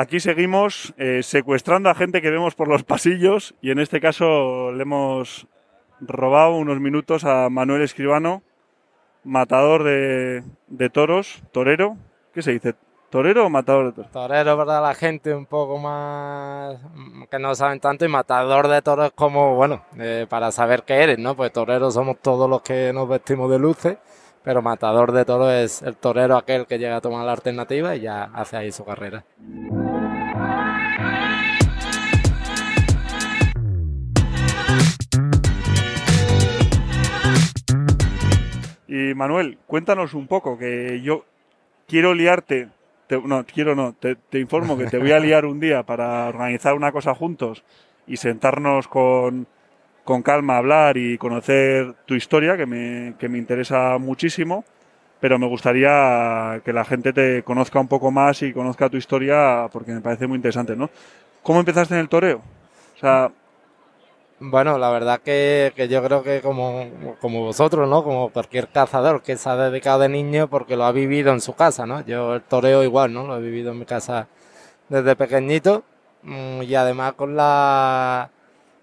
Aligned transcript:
Aquí 0.00 0.20
seguimos 0.20 0.94
eh, 0.96 1.24
secuestrando 1.24 1.90
a 1.90 1.94
gente 1.96 2.22
que 2.22 2.30
vemos 2.30 2.54
por 2.54 2.68
los 2.68 2.84
pasillos 2.84 3.56
y 3.60 3.72
en 3.72 3.80
este 3.80 4.00
caso 4.00 4.70
le 4.70 4.82
hemos 4.82 5.48
robado 5.98 6.54
unos 6.54 6.78
minutos 6.78 7.24
a 7.24 7.50
Manuel 7.50 7.82
Escribano, 7.82 8.44
matador 9.24 9.82
de, 9.82 10.44
de 10.68 10.88
toros, 10.88 11.42
torero. 11.50 11.96
¿Qué 12.32 12.42
se 12.42 12.52
dice? 12.52 12.76
¿Torero 13.10 13.46
o 13.46 13.50
matador 13.50 13.86
de 13.86 13.92
toros? 13.94 14.12
Torero 14.12 14.56
para 14.56 14.80
la 14.80 14.94
gente 14.94 15.34
un 15.34 15.46
poco 15.46 15.78
más 15.78 16.76
que 17.28 17.40
no 17.40 17.56
saben 17.56 17.80
tanto 17.80 18.04
y 18.04 18.08
matador 18.08 18.68
de 18.68 18.80
toros 18.82 19.10
como, 19.16 19.56
bueno, 19.56 19.82
eh, 19.98 20.26
para 20.28 20.52
saber 20.52 20.84
qué 20.84 21.02
eres, 21.02 21.18
¿no? 21.18 21.34
Pues 21.34 21.50
toreros 21.50 21.94
somos 21.94 22.18
todos 22.22 22.48
los 22.48 22.62
que 22.62 22.92
nos 22.92 23.08
vestimos 23.08 23.50
de 23.50 23.58
luces, 23.58 23.98
pero 24.44 24.62
matador 24.62 25.10
de 25.10 25.24
toros 25.24 25.52
es 25.52 25.82
el 25.82 25.96
torero 25.96 26.36
aquel 26.36 26.66
que 26.66 26.78
llega 26.78 26.98
a 26.98 27.00
tomar 27.00 27.26
la 27.26 27.32
alternativa 27.32 27.96
y 27.96 28.02
ya 28.02 28.30
hace 28.32 28.56
ahí 28.56 28.70
su 28.70 28.84
carrera. 28.84 29.24
Y 38.98 39.14
Manuel, 39.14 39.58
cuéntanos 39.66 40.12
un 40.14 40.26
poco, 40.26 40.58
que 40.58 41.00
yo 41.02 41.24
quiero 41.86 42.14
liarte, 42.14 42.68
te- 43.06 43.20
no, 43.20 43.44
quiero 43.44 43.76
no, 43.76 43.92
te, 43.92 44.16
informo 44.40 44.76
que 44.76 44.86
te 44.86 44.98
voy 44.98 45.12
a 45.12 45.20
liar 45.20 45.44
un 45.46 45.60
día 45.60 45.84
para 45.84 46.26
organizar 46.26 46.74
una 46.74 46.90
cosa 46.90 47.14
juntos 47.14 47.62
y 48.08 48.16
sentarnos 48.16 48.88
con, 48.88 49.46
con 50.02 50.22
calma 50.22 50.54
a 50.54 50.58
hablar 50.58 50.96
y 50.96 51.16
conocer 51.16 51.94
tu 52.06 52.14
historia, 52.16 52.56
que 52.56 52.66
me, 52.66 53.14
que 53.20 53.28
me 53.28 53.38
interesa 53.38 53.98
muchísimo, 53.98 54.64
pero 55.20 55.38
me 55.38 55.46
gustaría 55.46 56.60
que 56.64 56.72
la 56.72 56.84
gente 56.84 57.12
te 57.12 57.44
conozca 57.44 57.78
un 57.78 57.88
poco 57.88 58.10
más 58.10 58.42
y 58.42 58.52
conozca 58.52 58.88
tu 58.88 58.96
historia 58.96 59.68
porque 59.72 59.92
me 59.92 60.00
parece 60.00 60.26
muy 60.26 60.36
interesante, 60.36 60.74
¿no? 60.74 60.90
¿Cómo 61.44 61.60
empezaste 61.60 61.94
en 61.94 62.00
el 62.00 62.08
toreo? 62.08 62.42
O 62.96 62.98
sea, 62.98 63.30
Bueno, 64.40 64.78
la 64.78 64.90
verdad 64.90 65.20
que, 65.20 65.72
que 65.74 65.88
yo 65.88 66.00
creo 66.02 66.22
que 66.22 66.40
como, 66.40 66.86
como 67.20 67.40
vosotros, 67.40 67.88
¿no? 67.88 68.04
Como 68.04 68.30
cualquier 68.30 68.68
cazador 68.68 69.20
que 69.20 69.36
se 69.36 69.48
ha 69.48 69.56
dedicado 69.56 70.00
de 70.00 70.08
niño 70.08 70.48
porque 70.48 70.76
lo 70.76 70.84
ha 70.84 70.92
vivido 70.92 71.32
en 71.32 71.40
su 71.40 71.54
casa, 71.54 71.86
¿no? 71.86 72.02
Yo 72.06 72.36
el 72.36 72.42
toreo 72.42 72.84
igual, 72.84 73.12
¿no? 73.12 73.26
Lo 73.26 73.36
he 73.38 73.40
vivido 73.40 73.72
en 73.72 73.80
mi 73.80 73.84
casa 73.84 74.28
desde 74.88 75.16
pequeñito 75.16 75.82
mm, 76.22 76.62
y 76.62 76.74
además 76.76 77.14
con 77.14 77.34
la, 77.34 78.30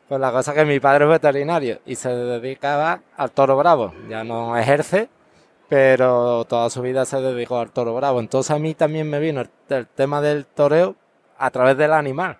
con 0.10 0.20
la 0.20 0.32
cosa 0.34 0.54
que 0.54 0.66
mi 0.66 0.82
padre 0.82 1.06
es 1.06 1.12
veterinario 1.12 1.80
y 1.86 1.96
se 1.96 2.10
dedicaba 2.10 3.02
al 3.16 3.32
toro 3.32 3.56
bravo. 3.56 3.94
Ya 4.10 4.26
no 4.26 4.58
ejerce, 4.58 5.08
pero 5.70 6.44
toda 6.46 6.70
su 6.70 6.82
vida 6.82 7.06
se 7.06 7.22
dedicó 7.22 7.60
al 7.60 7.72
toro 7.72 7.96
bravo. 7.96 8.20
Entonces 8.20 8.52
a 8.52 8.60
mí 8.60 8.74
también 8.74 9.10
me 9.10 9.20
vino 9.20 9.40
el, 9.40 9.50
el 9.70 9.88
tema 9.88 10.20
del 10.22 10.46
toreo 10.48 10.96
a 11.38 11.50
través 11.50 11.78
del 11.78 11.94
animal. 11.94 12.40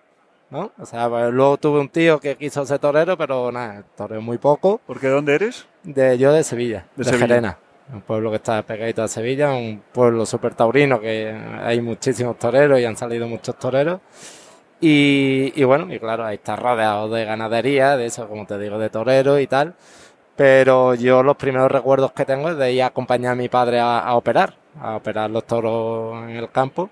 ¿No? 0.50 0.72
O 0.78 0.86
sea, 0.86 1.08
pues, 1.08 1.32
luego 1.32 1.56
tuve 1.56 1.80
un 1.80 1.88
tío 1.88 2.20
que 2.20 2.36
quiso 2.36 2.64
ser 2.64 2.78
torero, 2.78 3.16
pero 3.16 3.50
nada, 3.52 3.84
toreo 3.96 4.20
muy 4.20 4.38
poco. 4.38 4.80
¿porque 4.86 5.08
dónde 5.08 5.34
eres? 5.34 5.66
De, 5.82 6.18
yo 6.18 6.32
de 6.32 6.44
Sevilla, 6.44 6.86
De 6.96 7.04
de, 7.04 7.10
Sevilla. 7.10 7.26
Gerena, 7.26 7.58
un 7.92 8.00
pueblo 8.00 8.30
que 8.30 8.36
está 8.36 8.62
pegadito 8.62 9.02
a 9.02 9.08
Sevilla, 9.08 9.52
un 9.52 9.82
pueblo 9.92 10.26
súper 10.26 10.54
taurino 10.54 11.00
que 11.00 11.34
hay 11.62 11.80
muchísimos 11.80 12.38
toreros 12.38 12.80
y 12.80 12.84
han 12.84 12.96
salido 12.96 13.26
muchos 13.28 13.58
toreros. 13.58 14.00
Y, 14.80 15.52
y 15.54 15.64
bueno, 15.64 15.92
y 15.92 15.98
claro, 15.98 16.24
ahí 16.26 16.36
está 16.36 16.54
rodeado 16.54 17.08
de 17.08 17.24
ganadería, 17.24 17.96
de 17.96 18.06
eso, 18.06 18.28
como 18.28 18.46
te 18.46 18.58
digo, 18.58 18.78
de 18.78 18.90
toreros 18.90 19.40
y 19.40 19.46
tal. 19.46 19.74
Pero 20.36 20.94
yo 20.94 21.22
los 21.22 21.36
primeros 21.36 21.70
recuerdos 21.70 22.12
que 22.12 22.26
tengo 22.26 22.50
es 22.50 22.58
de 22.58 22.72
ir 22.72 22.82
a 22.82 22.86
acompañar 22.86 23.32
a 23.32 23.34
mi 23.36 23.48
padre 23.48 23.80
a, 23.80 24.00
a 24.00 24.14
operar, 24.16 24.54
a 24.78 24.96
operar 24.96 25.30
los 25.30 25.44
toros 25.46 26.22
en 26.24 26.36
el 26.36 26.50
campo. 26.50 26.90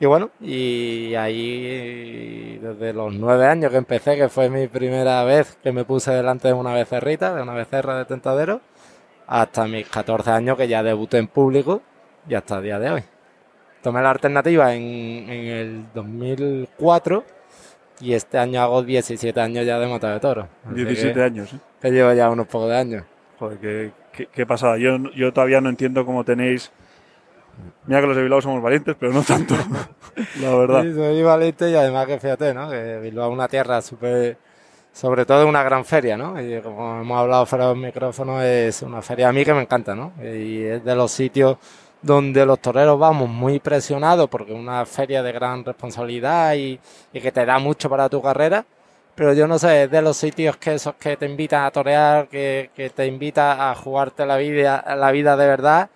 Y 0.00 0.06
bueno, 0.06 0.30
y 0.40 1.14
ahí 1.16 2.58
desde 2.62 2.92
los 2.92 3.12
nueve 3.14 3.46
años 3.46 3.72
que 3.72 3.78
empecé, 3.78 4.16
que 4.16 4.28
fue 4.28 4.48
mi 4.48 4.68
primera 4.68 5.24
vez 5.24 5.58
que 5.62 5.72
me 5.72 5.84
puse 5.84 6.12
delante 6.12 6.48
de 6.48 6.54
una 6.54 6.72
becerrita, 6.72 7.34
de 7.34 7.42
una 7.42 7.54
becerra 7.54 7.98
de 7.98 8.04
tentadero, 8.04 8.60
hasta 9.26 9.66
mis 9.66 9.88
14 9.88 10.30
años 10.30 10.56
que 10.56 10.68
ya 10.68 10.84
debuté 10.84 11.18
en 11.18 11.26
público 11.26 11.82
y 12.28 12.34
hasta 12.34 12.58
el 12.58 12.62
día 12.62 12.78
de 12.78 12.90
hoy. 12.90 13.02
Tomé 13.82 14.00
la 14.00 14.10
alternativa 14.10 14.72
en, 14.72 14.82
en 14.82 15.46
el 15.46 15.84
2004 15.94 17.24
y 18.00 18.12
este 18.12 18.38
año 18.38 18.60
hago 18.62 18.82
17 18.84 19.40
años 19.40 19.66
ya 19.66 19.80
de 19.80 19.86
mata 19.88 20.12
de 20.12 20.20
toro. 20.20 20.48
Así 20.64 20.76
17 20.76 21.12
que, 21.12 21.22
años, 21.22 21.52
¿eh? 21.52 21.58
que 21.82 21.90
llevo 21.90 22.12
ya 22.12 22.30
unos 22.30 22.46
pocos 22.46 22.68
de 22.68 22.76
años. 22.76 23.04
Joder, 23.38 23.58
qué, 23.58 23.92
qué, 24.12 24.26
qué 24.26 24.46
pasada. 24.46 24.78
Yo, 24.78 24.96
yo 25.16 25.32
todavía 25.32 25.60
no 25.60 25.68
entiendo 25.68 26.06
cómo 26.06 26.24
tenéis. 26.24 26.70
Mira 27.86 28.00
que 28.00 28.06
los 28.06 28.16
de 28.16 28.22
Bilbao 28.22 28.42
somos 28.42 28.62
valientes, 28.62 28.96
pero 28.98 29.12
no 29.12 29.22
tanto. 29.22 29.54
la 30.42 30.54
verdad. 30.54 30.82
Sí, 30.82 30.94
soy 30.94 31.22
valiente 31.22 31.70
y 31.70 31.74
además 31.74 32.06
que 32.06 32.18
fíjate, 32.18 32.52
¿no? 32.52 32.68
Que 32.68 32.98
Bilbao 32.98 33.28
es 33.28 33.32
una 33.32 33.48
tierra 33.48 33.80
súper, 33.80 34.36
sobre 34.92 35.24
todo 35.24 35.46
una 35.46 35.62
gran 35.62 35.84
feria, 35.84 36.16
¿no? 36.16 36.40
Y 36.40 36.60
como 36.60 37.00
hemos 37.00 37.18
hablado 37.18 37.46
fuera 37.46 37.68
del 37.68 37.78
micrófono, 37.78 38.42
es 38.42 38.82
una 38.82 39.00
feria 39.00 39.30
a 39.30 39.32
mí 39.32 39.44
que 39.44 39.54
me 39.54 39.62
encanta, 39.62 39.94
¿no? 39.94 40.12
Y 40.22 40.64
es 40.64 40.84
de 40.84 40.94
los 40.94 41.10
sitios 41.10 41.56
donde 42.02 42.44
los 42.44 42.60
toreros 42.60 42.98
vamos 42.98 43.28
muy 43.28 43.58
presionados 43.58 44.28
porque 44.28 44.52
es 44.52 44.58
una 44.58 44.84
feria 44.86 45.22
de 45.22 45.32
gran 45.32 45.64
responsabilidad 45.64 46.54
y, 46.54 46.78
y 47.12 47.20
que 47.20 47.32
te 47.32 47.44
da 47.44 47.58
mucho 47.58 47.88
para 47.88 48.08
tu 48.08 48.20
carrera. 48.20 48.64
Pero 49.14 49.32
yo 49.32 49.48
no 49.48 49.58
sé, 49.58 49.84
es 49.84 49.90
de 49.90 50.00
los 50.02 50.16
sitios 50.16 50.58
que 50.58 50.74
esos 50.74 50.94
que 50.94 51.16
te 51.16 51.26
invitan 51.26 51.64
a 51.64 51.70
torear, 51.70 52.28
que, 52.28 52.70
que 52.74 52.90
te 52.90 53.06
invitan 53.06 53.60
a 53.60 53.74
jugarte 53.74 54.24
la 54.26 54.36
vida, 54.36 54.84
la 54.96 55.10
vida 55.10 55.36
de 55.36 55.46
verdad 55.46 55.90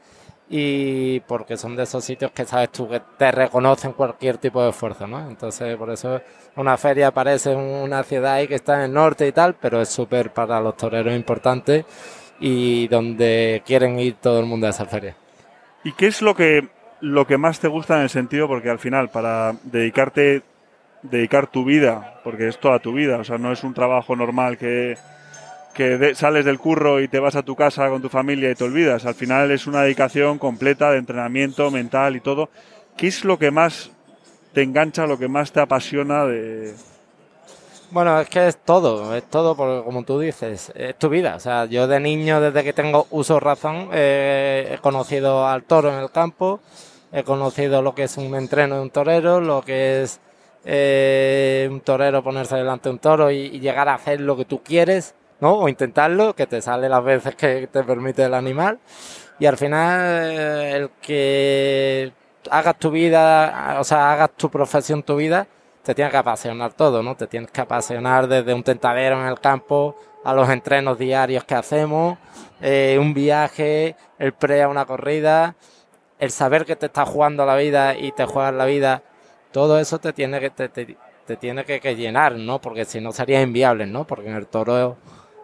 y 0.55 1.21
porque 1.21 1.57
son 1.57 1.77
de 1.77 1.85
esos 1.85 2.05
sitios 2.05 2.31
que 2.31 2.45
sabes 2.45 2.71
tú 2.71 2.87
que 2.87 3.01
te 3.17 3.33
reconocen 3.33 3.93
cualquier 3.93 4.37
tipo 4.37 4.63
de 4.63 4.69
esfuerzo, 4.69 5.07
¿no? 5.07 5.27
Entonces, 5.27 5.75
por 5.79 5.91
eso 5.91 6.21
una 6.57 6.77
feria 6.77 7.11
parece 7.11 7.57
una 7.57 8.03
ciudad 8.03 8.35
ahí 8.35 8.47
que 8.47 8.57
está 8.57 8.75
en 8.75 8.83
el 8.83 8.93
norte 8.93 9.27
y 9.27 9.33
tal, 9.33 9.55
pero 9.55 9.81
es 9.81 9.89
súper 9.89 10.31
para 10.31 10.61
los 10.61 10.77
toreros 10.77 11.15
importante 11.15 11.87
y 12.39 12.87
donde 12.89 13.63
quieren 13.65 13.99
ir 13.99 14.17
todo 14.17 14.41
el 14.41 14.45
mundo 14.45 14.67
a 14.67 14.71
esa 14.71 14.85
feria. 14.85 15.17
¿Y 15.85 15.93
qué 15.93 16.09
es 16.09 16.21
lo 16.21 16.37
que, 16.37 16.69
lo 17.01 17.27
que 17.27 17.39
más 17.39 17.59
te 17.59 17.69
gusta 17.69 17.97
en 17.97 18.03
el 18.03 18.11
sentido? 18.11 18.47
Porque 18.47 18.69
al 18.69 18.79
final, 18.79 19.09
para 19.09 19.55
dedicarte, 19.63 20.43
dedicar 21.01 21.47
tu 21.47 21.65
vida, 21.65 22.21
porque 22.25 22.49
es 22.49 22.61
toda 22.61 22.79
tu 22.79 22.93
vida, 22.93 23.17
o 23.17 23.25
sea, 23.25 23.39
no 23.39 23.53
es 23.53 23.65
un 23.65 23.73
trabajo 23.73 24.15
normal 24.17 24.59
que, 24.59 24.99
que 25.75 25.97
de- 25.99 26.15
sales 26.15 26.45
del 26.45 26.59
curro 26.59 27.01
y 27.01 27.09
te 27.09 27.19
vas 27.19 27.37
a 27.37 27.43
tu 27.43 27.57
casa 27.57 27.89
con 27.89 28.03
tu 28.03 28.09
familia 28.09 28.51
y 28.51 28.55
te 28.55 28.65
olvidas. 28.65 29.07
Al 29.07 29.15
final 29.15 29.51
es 29.51 29.67
una 29.67 29.83
dedicación 29.83 30.39
completa 30.39 30.91
de 30.91 30.99
entrenamiento 30.99 31.71
mental 31.71 32.17
y 32.17 32.21
todo. 32.21 32.51
¿Qué 32.97 33.07
es 33.09 33.25
lo 33.25 33.39
que 33.39 33.51
más 33.51 33.91
te 34.53 34.63
engancha, 34.63 35.07
lo 35.07 35.19
que 35.19 35.29
más 35.29 35.51
te 35.53 35.61
apasiona 35.61 36.25
de... 36.27 36.75
Bueno, 37.91 38.19
es 38.21 38.29
que 38.31 38.49
es 38.49 38.57
todo, 38.57 39.15
es 39.15 39.25
todo 39.25 39.55
porque 39.55 39.85
como 39.85 40.03
tú 40.03 40.19
dices, 40.19 40.73
es 40.75 40.99
tu 40.99 41.11
vida. 41.11 41.37
O 41.37 41.41
sea, 41.41 41.67
yo 41.67 41.87
de 41.87 42.01
niño, 42.01 42.41
desde 42.41 42.65
que 42.65 42.73
tengo 42.73 43.07
uso 43.11 43.39
razón, 43.39 43.89
eh, 43.93 44.73
he 44.75 44.79
conocido 44.79 45.47
al 45.47 45.65
toro 45.65 45.91
en 45.93 46.03
el 46.03 46.11
campo, 46.11 46.61
he 47.13 47.23
conocido 47.23 47.83
lo 47.83 47.95
que 47.95 48.05
es 48.05 48.17
un 48.17 48.35
entreno 48.35 48.77
de 48.77 48.81
un 48.83 48.91
torero, 48.91 49.41
lo 49.43 49.61
que 49.63 50.03
es 50.03 50.21
eh, 50.65 51.69
un 51.71 51.81
torero 51.81 52.23
ponerse 52.23 52.57
delante 52.57 52.89
de 52.89 52.95
un 52.95 52.99
toro 52.99 53.31
y, 53.31 53.37
y 53.41 53.61
llegar 53.61 53.91
a 53.91 53.95
hacer 53.95 54.21
lo 54.23 54.39
que 54.39 54.47
tú 54.47 54.63
quieres, 54.63 55.15
¿no? 55.43 55.59
O 55.59 55.69
intentarlo, 55.69 56.35
que 56.35 56.47
te 56.47 56.63
sale 56.63 56.89
las 56.89 57.05
veces 57.05 57.35
que 57.35 57.67
te 57.67 57.83
permite 57.85 58.25
el 58.25 58.35
animal. 58.35 58.79
Y 59.41 59.47
al 59.47 59.57
final, 59.57 60.01
eh, 60.31 60.73
el 60.77 60.91
que 61.03 62.13
hagas 62.51 62.79
tu 62.79 62.91
vida, 62.93 63.77
o 63.81 63.85
sea, 63.85 64.13
hagas 64.13 64.31
tu 64.37 64.49
profesión 64.51 65.03
tu 65.03 65.17
vida, 65.17 65.47
te 65.83 65.95
tiene 65.95 66.11
que 66.13 66.17
apasionar 66.17 66.73
todo, 66.75 67.03
¿no? 67.03 67.17
Te 67.17 67.27
tienes 67.27 67.51
que 67.51 67.61
apasionar 67.61 68.29
desde 68.29 68.55
un 68.55 68.63
tentadero 68.63 69.21
en 69.21 69.27
el 69.27 69.41
campo 69.41 69.97
a 70.25 70.33
los 70.33 70.49
entrenos 70.49 70.97
diarios 70.99 71.43
que 71.45 71.57
hacemos, 71.57 72.19
eh, 72.61 72.97
un 73.01 73.13
viaje, 73.13 73.97
el 74.21 74.33
pre 74.35 74.63
a 74.63 74.69
una 74.69 74.85
corrida, 74.87 75.57
el 76.21 76.31
saber 76.31 76.65
que 76.65 76.77
te 76.77 76.87
estás 76.87 77.09
jugando 77.09 77.45
la 77.45 77.57
vida 77.57 77.97
y 77.97 78.13
te 78.13 78.27
juegas 78.27 78.55
la 78.55 78.65
vida, 78.65 79.03
todo 79.51 79.81
eso 79.81 79.99
te 79.99 80.13
tiene 80.13 80.39
que, 80.39 80.51
te, 80.51 80.69
te- 80.69 80.97
tiene 81.41 81.65
que, 81.65 81.97
llenar, 81.97 82.35
¿no? 82.37 82.61
Porque 82.61 82.85
si 82.85 83.01
no 83.01 83.11
sería 83.13 83.43
inviable, 83.43 83.87
¿no? 83.87 84.07
Porque 84.07 84.29
en 84.29 84.37
el 84.37 84.47
toreo, 84.47 84.97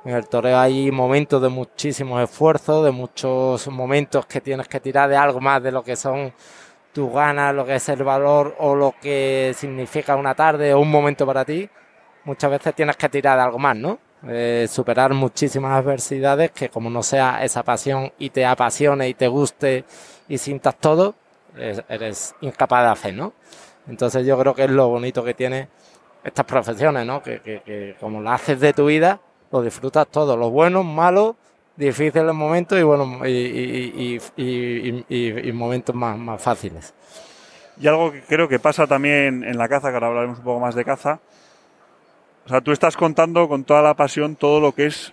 en 0.08 0.14
el 0.16 0.26
toreo 0.26 0.58
hay 0.58 0.90
momentos 0.90 1.42
de 1.42 1.50
muchísimos 1.50 2.22
esfuerzos, 2.22 2.82
de 2.82 2.90
muchos 2.90 3.68
momentos 3.68 4.24
que 4.24 4.40
tienes 4.40 4.66
que 4.66 4.80
tirar 4.80 5.06
de 5.10 5.16
algo 5.18 5.38
más 5.38 5.62
de 5.62 5.70
lo 5.70 5.82
que 5.82 5.96
son 5.96 6.32
tus 6.94 7.12
ganas, 7.12 7.54
lo 7.54 7.66
que 7.66 7.74
es 7.74 7.88
el 7.90 8.02
valor 8.02 8.56
o 8.58 8.74
lo 8.74 8.94
que 9.02 9.52
significa 9.54 10.16
una 10.16 10.34
tarde 10.34 10.72
o 10.72 10.80
un 10.80 10.90
momento 10.90 11.26
para 11.26 11.44
ti, 11.44 11.68
muchas 12.24 12.50
veces 12.50 12.74
tienes 12.74 12.96
que 12.96 13.06
tirar 13.10 13.36
de 13.36 13.42
algo 13.44 13.58
más, 13.58 13.76
¿no? 13.76 13.98
Eh, 14.26 14.66
superar 14.70 15.12
muchísimas 15.12 15.72
adversidades 15.78 16.52
que 16.52 16.70
como 16.70 16.88
no 16.88 17.02
sea 17.02 17.44
esa 17.44 17.62
pasión 17.62 18.10
y 18.18 18.30
te 18.30 18.46
apasione 18.46 19.10
y 19.10 19.14
te 19.14 19.28
guste 19.28 19.84
y 20.26 20.38
sientas 20.38 20.76
todo, 20.80 21.16
es- 21.54 21.84
eres 21.86 22.34
incapaz 22.40 22.82
de 22.84 22.88
hacer, 22.92 23.14
¿no? 23.14 23.34
Entonces 23.86 24.26
yo 24.26 24.38
creo 24.38 24.54
que 24.54 24.64
es 24.64 24.70
lo 24.70 24.88
bonito 24.88 25.22
que 25.22 25.34
tiene 25.34 25.68
estas 26.24 26.46
profesiones, 26.46 27.04
¿no? 27.04 27.22
Que, 27.22 27.94
como 28.00 28.22
lo 28.22 28.30
haces 28.30 28.58
de 28.58 28.72
tu 28.72 28.86
vida, 28.86 29.20
lo 29.50 29.62
disfrutas 29.62 30.06
todo, 30.08 30.36
los 30.36 30.50
buenos, 30.50 30.84
malos, 30.84 31.36
difíciles 31.76 32.34
momentos 32.34 32.78
y 32.78 32.82
bueno 32.82 33.26
y, 33.26 34.20
y, 34.36 35.52
momentos 35.52 35.94
más, 35.94 36.18
más 36.18 36.42
fáciles. 36.42 36.94
Y 37.80 37.86
algo 37.86 38.10
que 38.10 38.22
creo 38.22 38.48
que 38.48 38.58
pasa 38.58 38.86
también 38.86 39.44
en 39.44 39.56
la 39.56 39.68
caza, 39.68 39.90
que 39.90 39.94
ahora 39.94 40.08
hablaremos 40.08 40.38
un 40.38 40.44
poco 40.44 40.60
más 40.60 40.74
de 40.74 40.84
caza. 40.84 41.20
O 42.44 42.48
sea, 42.48 42.60
tú 42.60 42.72
estás 42.72 42.96
contando 42.96 43.48
con 43.48 43.64
toda 43.64 43.82
la 43.82 43.94
pasión 43.94 44.34
todo 44.34 44.58
lo 44.60 44.72
que 44.72 44.86
es 44.86 45.12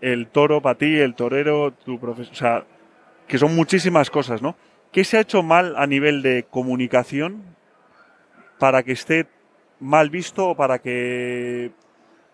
el 0.00 0.28
toro 0.28 0.62
para 0.62 0.78
ti, 0.78 0.98
el 0.98 1.14
torero, 1.14 1.72
tu 1.72 1.98
profesión. 2.00 2.32
O 2.32 2.38
sea, 2.38 2.64
que 3.26 3.38
son 3.38 3.54
muchísimas 3.54 4.08
cosas, 4.08 4.40
¿no? 4.40 4.56
¿Qué 4.92 5.04
se 5.04 5.18
ha 5.18 5.20
hecho 5.20 5.42
mal 5.42 5.76
a 5.76 5.86
nivel 5.86 6.22
de 6.22 6.46
comunicación 6.50 7.42
para 8.58 8.82
que 8.82 8.92
esté 8.92 9.26
mal 9.78 10.10
visto 10.10 10.48
o 10.48 10.54
para 10.56 10.78
que 10.78 11.72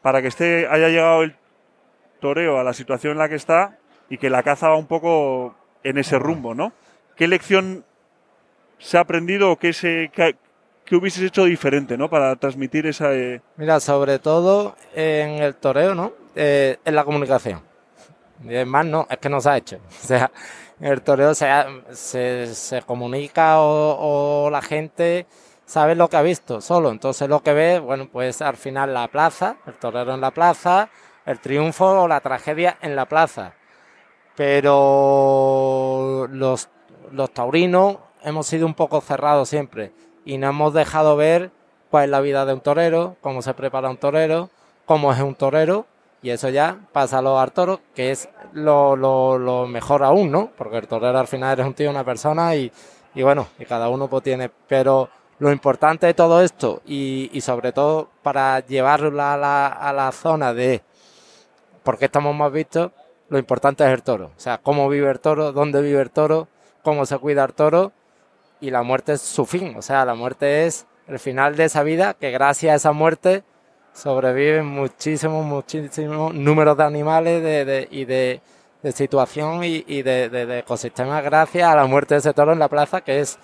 para 0.06 0.22
que 0.22 0.28
esté 0.28 0.68
haya 0.70 0.88
llegado 0.88 1.24
el 1.24 1.34
toreo 2.20 2.60
a 2.60 2.62
la 2.62 2.74
situación 2.74 3.14
en 3.14 3.18
la 3.18 3.28
que 3.28 3.34
está 3.34 3.76
y 4.08 4.18
que 4.18 4.30
la 4.30 4.44
caza 4.44 4.68
va 4.68 4.76
un 4.76 4.86
poco 4.86 5.56
en 5.82 5.98
ese 5.98 6.16
rumbo, 6.16 6.54
¿no? 6.54 6.72
¿Qué 7.16 7.26
lección 7.26 7.84
se 8.78 8.98
ha 8.98 9.00
aprendido 9.00 9.50
o 9.50 9.56
qué, 9.56 9.72
se, 9.72 10.12
hubieses 10.92 11.24
hecho 11.24 11.46
diferente, 11.46 11.98
¿no? 11.98 12.08
Para 12.08 12.36
transmitir 12.36 12.86
esa... 12.86 13.12
Eh, 13.14 13.40
Mira, 13.56 13.80
sobre 13.80 14.20
todo 14.20 14.76
en 14.94 15.42
el 15.42 15.56
toreo, 15.56 15.96
¿no? 15.96 16.12
Eh, 16.36 16.76
en 16.84 16.94
la 16.94 17.02
comunicación. 17.02 17.60
Y 18.44 18.54
además, 18.54 18.86
no, 18.86 19.08
es 19.10 19.18
que 19.18 19.28
no 19.28 19.40
se 19.40 19.50
ha 19.50 19.56
hecho. 19.56 19.78
O 20.04 20.06
sea, 20.06 20.30
el 20.80 21.02
toreo 21.02 21.34
se, 21.34 21.48
se, 21.90 22.54
se 22.54 22.82
comunica 22.82 23.58
o, 23.58 24.44
o, 24.44 24.50
la 24.50 24.62
gente 24.62 25.26
sabe 25.66 25.94
lo 25.94 26.08
que 26.08 26.16
ha 26.16 26.22
visto 26.22 26.60
solo. 26.60 26.90
Entonces 26.90 27.28
lo 27.28 27.42
que 27.42 27.52
ve, 27.52 27.78
bueno, 27.80 28.08
pues 28.10 28.40
al 28.40 28.56
final 28.56 28.94
la 28.94 29.08
plaza, 29.08 29.56
el 29.66 29.74
torero 29.74 30.14
en 30.14 30.20
la 30.20 30.30
plaza, 30.30 30.88
el 31.26 31.40
triunfo 31.40 32.02
o 32.02 32.08
la 32.08 32.20
tragedia 32.20 32.78
en 32.80 32.96
la 32.96 33.06
plaza. 33.06 33.52
Pero 34.36 36.28
los, 36.30 36.68
los 37.12 37.30
taurinos 37.32 37.98
hemos 38.22 38.46
sido 38.46 38.66
un 38.66 38.74
poco 38.74 39.00
cerrados 39.00 39.48
siempre 39.48 39.92
y 40.24 40.38
no 40.38 40.48
hemos 40.48 40.72
dejado 40.72 41.16
ver 41.16 41.50
cuál 41.90 42.04
es 42.04 42.10
la 42.10 42.20
vida 42.20 42.44
de 42.46 42.54
un 42.54 42.60
torero, 42.60 43.16
cómo 43.20 43.42
se 43.42 43.54
prepara 43.54 43.90
un 43.90 43.96
torero, 43.96 44.50
cómo 44.84 45.12
es 45.12 45.20
un 45.20 45.34
torero 45.34 45.86
y 46.22 46.30
eso 46.30 46.48
ya 46.48 46.80
pasa 46.92 47.18
a 47.18 47.22
los 47.22 47.52
toro, 47.52 47.80
que 47.94 48.10
es 48.10 48.28
lo, 48.52 48.96
lo, 48.96 49.38
lo, 49.38 49.66
mejor 49.66 50.02
aún, 50.02 50.30
¿no? 50.30 50.50
Porque 50.56 50.78
el 50.78 50.88
torero 50.88 51.18
al 51.18 51.28
final 51.28 51.52
eres 51.52 51.66
un 51.66 51.74
tío, 51.74 51.90
una 51.90 52.04
persona 52.04 52.54
y, 52.56 52.72
y 53.14 53.22
bueno, 53.22 53.46
y 53.58 53.64
cada 53.64 53.88
uno 53.88 54.08
pues 54.08 54.24
tiene, 54.24 54.50
pero 54.66 55.08
lo 55.38 55.52
importante 55.52 56.06
de 56.06 56.14
todo 56.14 56.42
esto 56.42 56.82
y, 56.86 57.30
sobre 57.42 57.72
todo 57.72 58.08
para 58.22 58.60
llevarlo 58.60 59.22
a 59.22 59.36
la, 59.36 60.12
zona 60.12 60.54
de 60.54 60.82
por 61.82 61.98
qué 61.98 62.06
estamos 62.06 62.34
más 62.34 62.52
vistos, 62.52 62.92
lo 63.28 63.38
importante 63.38 63.84
es 63.84 63.90
el 63.90 64.02
toro. 64.02 64.26
O 64.36 64.40
sea, 64.40 64.58
cómo 64.58 64.88
vive 64.88 65.10
el 65.10 65.20
toro, 65.20 65.52
dónde 65.52 65.82
vive 65.82 66.00
el 66.00 66.10
toro, 66.10 66.48
cómo 66.82 67.06
se 67.06 67.18
cuida 67.18 67.44
el 67.44 67.52
toro 67.52 67.92
y 68.60 68.70
la 68.70 68.82
muerte 68.82 69.12
es 69.14 69.20
su 69.20 69.44
fin. 69.46 69.74
O 69.76 69.82
sea, 69.82 70.04
la 70.04 70.14
muerte 70.14 70.66
es 70.66 70.86
el 71.06 71.18
final 71.18 71.56
de 71.56 71.64
esa 71.64 71.82
vida 71.82 72.14
que 72.14 72.30
gracias 72.30 72.72
a 72.72 72.76
esa 72.76 72.92
muerte 72.92 73.44
sobreviven 73.92 74.66
muchísimos, 74.66 75.44
muchísimos 75.44 76.34
números 76.34 76.76
de 76.76 76.84
animales 76.84 77.42
de, 77.42 77.88
y 77.90 78.04
de, 78.04 78.40
situación 78.92 79.64
y, 79.64 80.02
de, 80.02 80.58
ecosistemas 80.58 81.24
gracias 81.24 81.68
a 81.68 81.74
la 81.74 81.86
muerte 81.86 82.14
de 82.14 82.18
ese 82.20 82.32
toro 82.32 82.52
en 82.52 82.58
la 82.58 82.68
plaza, 82.68 83.00
que 83.00 83.20
es, 83.20 83.38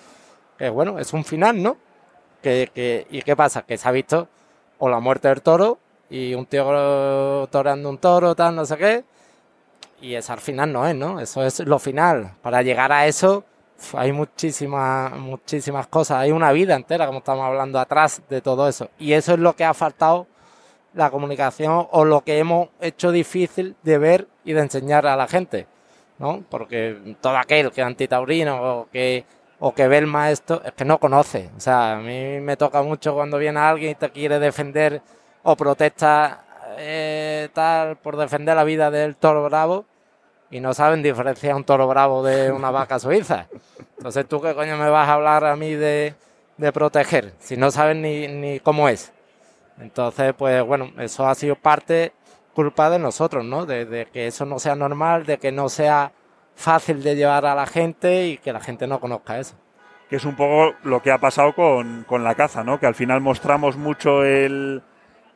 bueno, 0.71 0.99
es 0.99 1.11
un 1.11 1.25
final, 1.25 1.61
¿no? 1.61 1.77
Que, 2.43 3.07
¿Y 3.09 3.21
qué 3.21 3.35
pasa? 3.35 3.63
Que 3.63 3.77
se 3.77 3.87
ha 3.87 3.91
visto 3.91 4.27
o 4.77 4.89
la 4.89 4.99
muerte 4.99 5.29
del 5.29 5.41
toro 5.41 5.79
y 6.09 6.35
un 6.35 6.45
tío 6.45 7.47
toreando 7.49 7.89
un 7.89 7.97
toro, 7.97 8.35
tal, 8.35 8.55
no 8.55 8.65
sé 8.65 8.77
qué, 8.77 9.03
y 10.01 10.13
eso 10.15 10.33
al 10.33 10.41
final 10.41 10.71
no 10.71 10.85
es, 10.85 10.93
¿no? 10.93 11.19
Eso 11.21 11.43
es 11.43 11.59
lo 11.61 11.79
final. 11.79 12.33
Para 12.41 12.61
llegar 12.61 12.91
a 12.91 13.07
eso 13.07 13.45
hay 13.93 14.11
muchísimas, 14.11 15.13
muchísimas 15.17 15.87
cosas, 15.87 16.17
hay 16.17 16.31
una 16.31 16.51
vida 16.51 16.75
entera, 16.75 17.05
como 17.05 17.19
estamos 17.19 17.45
hablando, 17.45 17.79
atrás 17.79 18.21
de 18.29 18.41
todo 18.41 18.67
eso. 18.67 18.89
Y 18.99 19.13
eso 19.13 19.33
es 19.33 19.39
lo 19.39 19.55
que 19.55 19.63
ha 19.63 19.73
faltado 19.73 20.27
la 20.93 21.09
comunicación 21.09 21.87
o 21.91 22.05
lo 22.05 22.21
que 22.21 22.37
hemos 22.37 22.69
hecho 22.81 23.11
difícil 23.11 23.75
de 23.83 23.97
ver 23.97 24.27
y 24.43 24.53
de 24.53 24.61
enseñar 24.61 25.07
a 25.07 25.15
la 25.15 25.27
gente, 25.27 25.65
¿no? 26.19 26.43
Porque 26.49 27.15
todo 27.21 27.37
aquel 27.37 27.71
que 27.71 27.81
es 27.81 27.87
antitaurino 27.87 28.61
o 28.61 28.87
que, 28.91 29.25
o 29.65 29.73
que 29.73 29.87
ve 29.87 29.97
el 29.97 30.07
maestro 30.07 30.61
es 30.65 30.73
que 30.73 30.83
no 30.83 30.97
conoce. 30.97 31.49
O 31.55 31.59
sea, 31.61 31.93
a 31.93 31.95
mí 31.95 32.41
me 32.41 32.57
toca 32.57 32.81
mucho 32.81 33.13
cuando 33.13 33.37
viene 33.37 33.61
alguien 33.61 33.91
y 33.91 33.95
te 33.95 34.09
quiere 34.09 34.37
defender 34.37 35.01
o 35.41 35.55
protesta 35.55 36.43
eh, 36.77 37.47
tal 37.53 37.95
por 37.95 38.17
defender 38.17 38.57
la 38.57 38.65
vida 38.65 38.91
del 38.91 39.15
toro 39.15 39.45
bravo 39.45 39.85
y 40.51 40.59
no 40.59 40.73
saben 40.73 41.01
diferenciar 41.01 41.55
un 41.55 41.63
toro 41.63 41.87
bravo 41.87 42.21
de 42.23 42.51
una 42.51 42.71
vaca 42.71 42.99
suiza. 42.99 43.47
Entonces, 43.97 44.27
¿tú 44.27 44.41
qué 44.41 44.53
coño 44.53 44.75
me 44.75 44.89
vas 44.89 45.07
a 45.07 45.13
hablar 45.13 45.45
a 45.45 45.55
mí 45.55 45.75
de, 45.75 46.13
de 46.57 46.71
proteger 46.73 47.31
si 47.39 47.55
no 47.55 47.71
saben 47.71 48.01
ni, 48.01 48.27
ni 48.27 48.59
cómo 48.59 48.89
es? 48.89 49.13
Entonces, 49.79 50.33
pues 50.37 50.61
bueno, 50.65 50.91
eso 50.97 51.25
ha 51.25 51.35
sido 51.35 51.55
parte 51.55 52.11
culpa 52.53 52.89
de 52.89 52.99
nosotros, 52.99 53.45
¿no? 53.45 53.65
De, 53.65 53.85
de, 53.85 54.07
que 54.07 54.27
eso 54.27 54.43
no 54.43 54.59
sea 54.59 54.75
normal, 54.75 55.25
de 55.25 55.37
que 55.37 55.53
no 55.53 55.69
sea 55.69 56.11
fácil 56.55 57.03
de 57.03 57.15
llevar 57.15 57.45
a 57.45 57.55
la 57.55 57.65
gente 57.65 58.27
y 58.27 58.37
que 58.37 58.53
la 58.53 58.59
gente 58.59 58.87
no 58.87 58.99
conozca 58.99 59.39
eso. 59.39 59.55
Que 60.09 60.17
es 60.17 60.25
un 60.25 60.35
poco 60.35 60.75
lo 60.83 61.01
que 61.01 61.11
ha 61.11 61.17
pasado 61.17 61.53
con, 61.53 62.03
con 62.07 62.23
la 62.23 62.35
caza, 62.35 62.63
¿no? 62.63 62.79
Que 62.79 62.85
al 62.85 62.95
final 62.95 63.21
mostramos 63.21 63.77
mucho 63.77 64.23
el, 64.23 64.81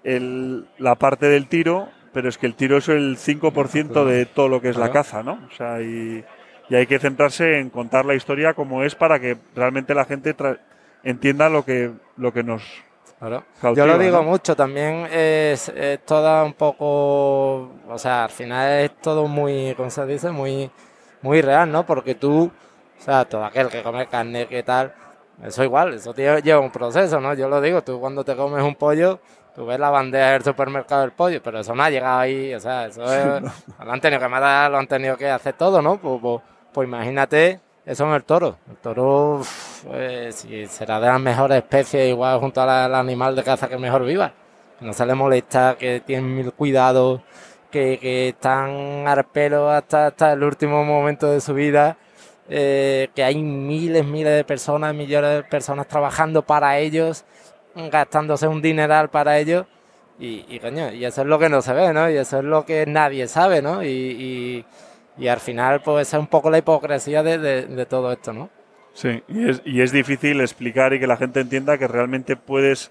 el, 0.03 0.67
la 0.77 0.95
parte 0.95 1.27
del 1.27 1.47
tiro, 1.47 1.89
pero 2.13 2.29
es 2.29 2.37
que 2.37 2.45
el 2.45 2.55
tiro 2.55 2.77
es 2.77 2.89
el 2.89 3.17
5% 3.17 4.05
de 4.05 4.25
todo 4.25 4.49
lo 4.49 4.61
que 4.61 4.69
es 4.69 4.77
la 4.77 4.91
caza, 4.91 5.23
¿no? 5.23 5.39
O 5.51 5.55
sea, 5.55 5.81
y, 5.81 6.23
y, 6.69 6.75
hay 6.75 6.85
que 6.85 6.99
centrarse 6.99 7.59
en 7.59 7.69
contar 7.69 8.05
la 8.05 8.15
historia 8.15 8.53
como 8.53 8.83
es 8.83 8.95
para 8.95 9.19
que 9.19 9.37
realmente 9.55 9.95
la 9.95 10.05
gente 10.05 10.35
entienda 11.03 11.49
lo 11.49 11.65
que, 11.65 11.91
lo 12.17 12.33
que 12.33 12.43
nos 12.43 12.63
Claro. 13.19 13.43
Cautiva, 13.59 13.87
Yo 13.87 13.93
lo 13.93 13.97
digo 13.97 14.17
¿no? 14.17 14.23
mucho, 14.23 14.55
también 14.55 15.07
es, 15.11 15.69
es, 15.69 16.05
toda 16.05 16.43
un 16.43 16.53
poco, 16.53 17.71
o 17.89 17.97
sea, 17.97 18.25
al 18.25 18.29
final 18.29 18.83
es 18.83 18.91
todo 19.01 19.27
muy, 19.27 19.73
¿cómo 19.75 19.89
se 19.89 20.05
dice? 20.05 20.29
Muy, 20.29 20.69
muy 21.21 21.41
real, 21.41 21.71
¿no? 21.71 21.85
Porque 21.85 22.15
tú, 22.15 22.51
o 22.99 23.01
sea, 23.01 23.25
todo 23.25 23.45
aquel 23.45 23.69
que 23.69 23.83
come 23.83 24.07
carne, 24.07 24.47
que 24.47 24.63
tal, 24.63 24.93
eso 25.43 25.63
igual, 25.63 25.93
eso 25.93 26.13
lleva 26.13 26.59
un 26.59 26.71
proceso, 26.71 27.19
¿no? 27.19 27.33
Yo 27.33 27.47
lo 27.47 27.61
digo, 27.61 27.83
tú 27.83 27.99
cuando 27.99 28.23
te 28.23 28.35
comes 28.35 28.63
un 28.63 28.75
pollo, 28.75 29.19
tú 29.55 29.65
ves 29.65 29.79
la 29.79 29.89
bandeja 29.89 30.31
del 30.31 30.43
supermercado 30.43 31.01
del 31.01 31.11
pollo, 31.11 31.41
pero 31.43 31.59
eso 31.59 31.75
no 31.75 31.83
ha 31.83 31.89
llegado 31.89 32.19
ahí, 32.19 32.53
o 32.53 32.59
sea, 32.59 32.87
eso 32.87 33.03
es, 33.03 33.41
no. 33.41 33.51
lo 33.85 33.91
han 33.91 34.01
tenido 34.01 34.21
que 34.21 34.27
matar, 34.27 34.71
lo 34.71 34.77
han 34.77 34.87
tenido 34.87 35.15
que 35.17 35.29
hacer 35.29 35.53
todo, 35.53 35.81
¿no? 35.81 35.97
Pues, 35.97 36.19
pues, 36.21 36.41
pues 36.73 36.87
imagínate 36.87 37.59
eso 37.85 38.05
en 38.05 38.13
el 38.13 38.23
toro. 38.23 38.57
El 38.69 38.77
toro 38.77 39.41
pues, 39.87 40.35
si 40.35 40.67
será 40.67 40.99
de 40.99 41.07
las 41.07 41.19
mejores 41.21 41.57
especies, 41.57 42.09
igual 42.09 42.39
junto 42.39 42.61
al 42.61 42.93
animal 42.93 43.35
de 43.35 43.43
caza 43.43 43.67
que 43.69 43.77
mejor 43.77 44.03
viva. 44.03 44.33
No 44.81 44.93
se 44.93 45.05
le 45.05 45.15
molesta, 45.15 45.75
que 45.79 46.01
tienen 46.01 46.35
mil 46.35 46.51
cuidados, 46.53 47.21
que, 47.71 48.29
están 48.29 49.07
al 49.07 49.25
pelo 49.25 49.69
hasta, 49.69 50.07
hasta 50.07 50.33
el 50.33 50.43
último 50.43 50.83
momento 50.83 51.31
de 51.31 51.41
su 51.41 51.53
vida. 51.53 51.97
Eh, 52.49 53.09
que 53.13 53.23
hay 53.23 53.41
miles, 53.41 54.05
miles 54.05 54.33
de 54.33 54.43
personas, 54.45 54.95
millones 54.95 55.31
de 55.31 55.43
personas 55.43 55.87
trabajando 55.87 56.43
para 56.43 56.79
ellos, 56.79 57.25
gastándose 57.75 58.47
un 58.47 58.61
dineral 58.61 59.09
para 59.09 59.37
ellos. 59.37 59.65
Y, 60.19 60.59
coño, 60.59 60.91
y 60.93 61.05
eso 61.05 61.21
es 61.21 61.27
lo 61.27 61.37
que 61.37 61.47
no 61.49 61.61
se 61.61 61.73
ve, 61.73 61.93
¿no? 61.93 62.09
Y 62.09 62.17
eso 62.17 62.39
es 62.39 62.43
lo 62.43 62.65
que 62.65 62.85
nadie 62.87 63.27
sabe, 63.27 63.61
¿no? 63.61 63.83
Y, 63.83 64.65
y, 65.17 65.27
al 65.27 65.39
final, 65.39 65.81
pues 65.81 66.07
es 66.07 66.19
un 66.19 66.27
poco 66.27 66.49
la 66.49 66.57
hipocresía 66.57 67.21
de, 67.21 67.37
de, 67.37 67.65
de 67.65 67.85
todo 67.85 68.11
esto, 68.11 68.33
¿no? 68.33 68.49
Sí, 68.93 69.21
y 69.27 69.47
es, 69.47 69.61
y 69.63 69.81
es, 69.81 69.91
difícil 69.91 70.41
explicar 70.41 70.91
y 70.93 70.99
que 70.99 71.05
la 71.05 71.17
gente 71.17 71.39
entienda 71.39 71.77
que 71.77 71.87
realmente 71.87 72.35
puedes 72.35 72.89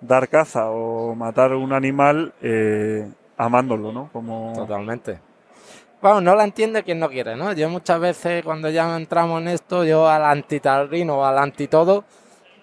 dar 0.00 0.28
caza 0.28 0.70
o 0.70 1.16
matar 1.16 1.54
un 1.54 1.72
animal 1.72 2.32
eh, 2.42 3.08
amándolo, 3.46 3.92
¿no? 3.92 4.10
Como... 4.12 4.52
Totalmente. 4.54 5.18
Bueno, 6.00 6.20
no 6.20 6.34
la 6.34 6.44
entiende 6.44 6.82
quien 6.82 6.98
no 6.98 7.08
quiere, 7.08 7.36
¿no? 7.36 7.52
Yo 7.52 7.68
muchas 7.68 8.00
veces 8.00 8.42
cuando 8.44 8.68
ya 8.68 8.96
entramos 8.96 9.40
en 9.40 9.48
esto, 9.48 9.84
yo 9.84 10.08
al 10.08 10.24
antitalrino 10.24 11.18
o 11.18 11.24
al 11.24 11.38
anti 11.38 11.68
todo, 11.68 12.04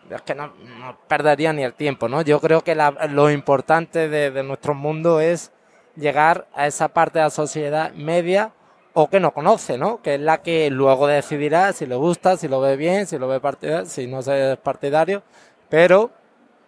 es 0.10 0.22
que 0.24 0.36
no, 0.36 0.48
no, 0.48 0.98
perdería 1.08 1.54
ni 1.54 1.64
el 1.64 1.74
tiempo, 1.74 2.10
¿no? 2.10 2.22
Yo 2.22 2.42
creo 2.42 2.62
que 2.62 2.76
la, 2.76 2.92
lo 3.10 3.32
importante 3.32 4.10
de, 4.10 4.32
de 4.32 4.44
nuestro 4.44 4.74
mundo 4.74 5.22
es 5.22 5.52
llegar 5.96 6.48
a 6.54 6.68
esa 6.68 6.90
parte 6.90 7.20
de 7.20 7.26
la 7.26 7.30
sociedad 7.30 7.94
media 7.94 8.52
o 8.94 9.10
que 9.10 9.20
no 9.20 9.32
conoce, 9.32 9.78
¿no? 9.78 10.02
Que 10.02 10.16
es 10.16 10.22
la 10.22 10.42
que 10.42 10.70
luego 10.70 11.08
decidirá 11.08 11.72
si 11.74 11.86
le 11.86 11.96
gusta, 11.96 12.38
si 12.38 12.48
lo 12.48 12.60
ve 12.60 12.76
bien, 12.76 13.08
si 13.08 13.18
lo 13.18 13.28
ve 13.28 13.40
partidario, 13.40 13.86
si 13.86 14.08
no 14.08 14.20
es 14.20 14.58
partidario, 14.58 15.24
pero 15.70 16.12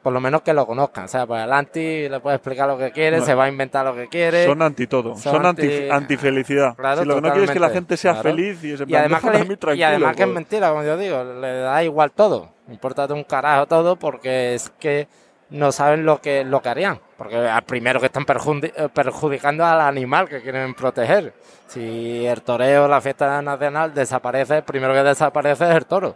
por 0.02 0.14
lo 0.14 0.20
menos 0.20 0.42
que 0.42 0.54
lo 0.54 0.66
conozcan. 0.66 1.06
O 1.06 1.08
sea, 1.08 1.26
pues 1.26 1.44
el 1.44 1.54
anti 1.54 2.10
le 2.10 2.20
puede 2.20 2.38
explicar 2.38 2.68
lo 2.68 2.78
que 2.78 2.92
quiere, 2.92 3.20
no. 3.20 3.26
se 3.26 3.36
va 3.36 3.46
a 3.46 3.50
inventar 3.50 3.86
lo 3.86 3.96
que 3.96 4.08
quiere. 4.08 4.46
Son 4.46 4.62
anti 4.62 4.88
todo, 4.88 5.16
son, 5.16 5.34
son 5.34 5.46
anti, 5.46 5.90
anti, 5.90 6.18
felicidad. 6.18 6.76
Claro, 6.76 7.02
si 7.02 7.08
lo 7.08 7.16
que 7.16 7.22
no 7.22 7.30
quiere 7.30 7.46
es 7.46 7.52
que 7.52 7.60
la 7.60 7.70
gente 7.70 7.98
sea 7.98 8.14
claro. 8.14 8.30
feliz 8.30 8.64
y, 8.64 8.78
se 8.78 8.86
y 8.88 8.96
además, 8.96 9.22
que, 9.22 9.30
le, 9.30 9.76
y 9.76 9.84
además 9.84 10.16
que 10.16 10.24
es 10.24 10.30
mentira, 10.30 10.70
como 10.70 10.84
yo 10.84 10.98
digo, 10.98 11.24
le 11.24 11.60
da 11.60 11.84
igual 11.84 12.12
todo. 12.12 12.50
Importa 12.70 13.06
un 13.14 13.24
carajo 13.24 13.68
todo 13.68 13.96
porque 13.98 14.56
es 14.56 14.70
que 14.80 15.08
no 15.52 15.72
saben 15.72 16.06
lo 16.06 16.22
que, 16.22 16.44
lo 16.44 16.62
que 16.62 16.70
harían. 16.70 17.00
Porque 17.18 17.36
al 17.38 17.64
primero 17.64 18.00
que 18.00 18.08
están 18.08 18.26
perjudicando 18.26 19.66
al 19.66 19.82
animal 19.82 20.28
que 20.28 20.42
quieren 20.42 20.74
proteger. 20.74 21.34
Si 21.68 22.26
el 22.26 22.42
toreo, 22.42 22.88
la 22.88 23.00
fiesta 23.02 23.42
nacional 23.42 23.94
desaparece, 23.94 24.58
el 24.58 24.64
primero 24.64 24.94
que 24.94 25.04
desaparece 25.04 25.70
es 25.70 25.76
el 25.76 25.86
toro. 25.86 26.16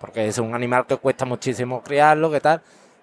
porque 0.00 0.26
es 0.26 0.38
un 0.38 0.54
animal 0.54 0.86
que 0.86 0.96
cuesta 0.96 1.24
muchísimo 1.24 1.82
criarlo, 1.82 2.30
¿qué 2.30 2.40
tal? 2.40 2.62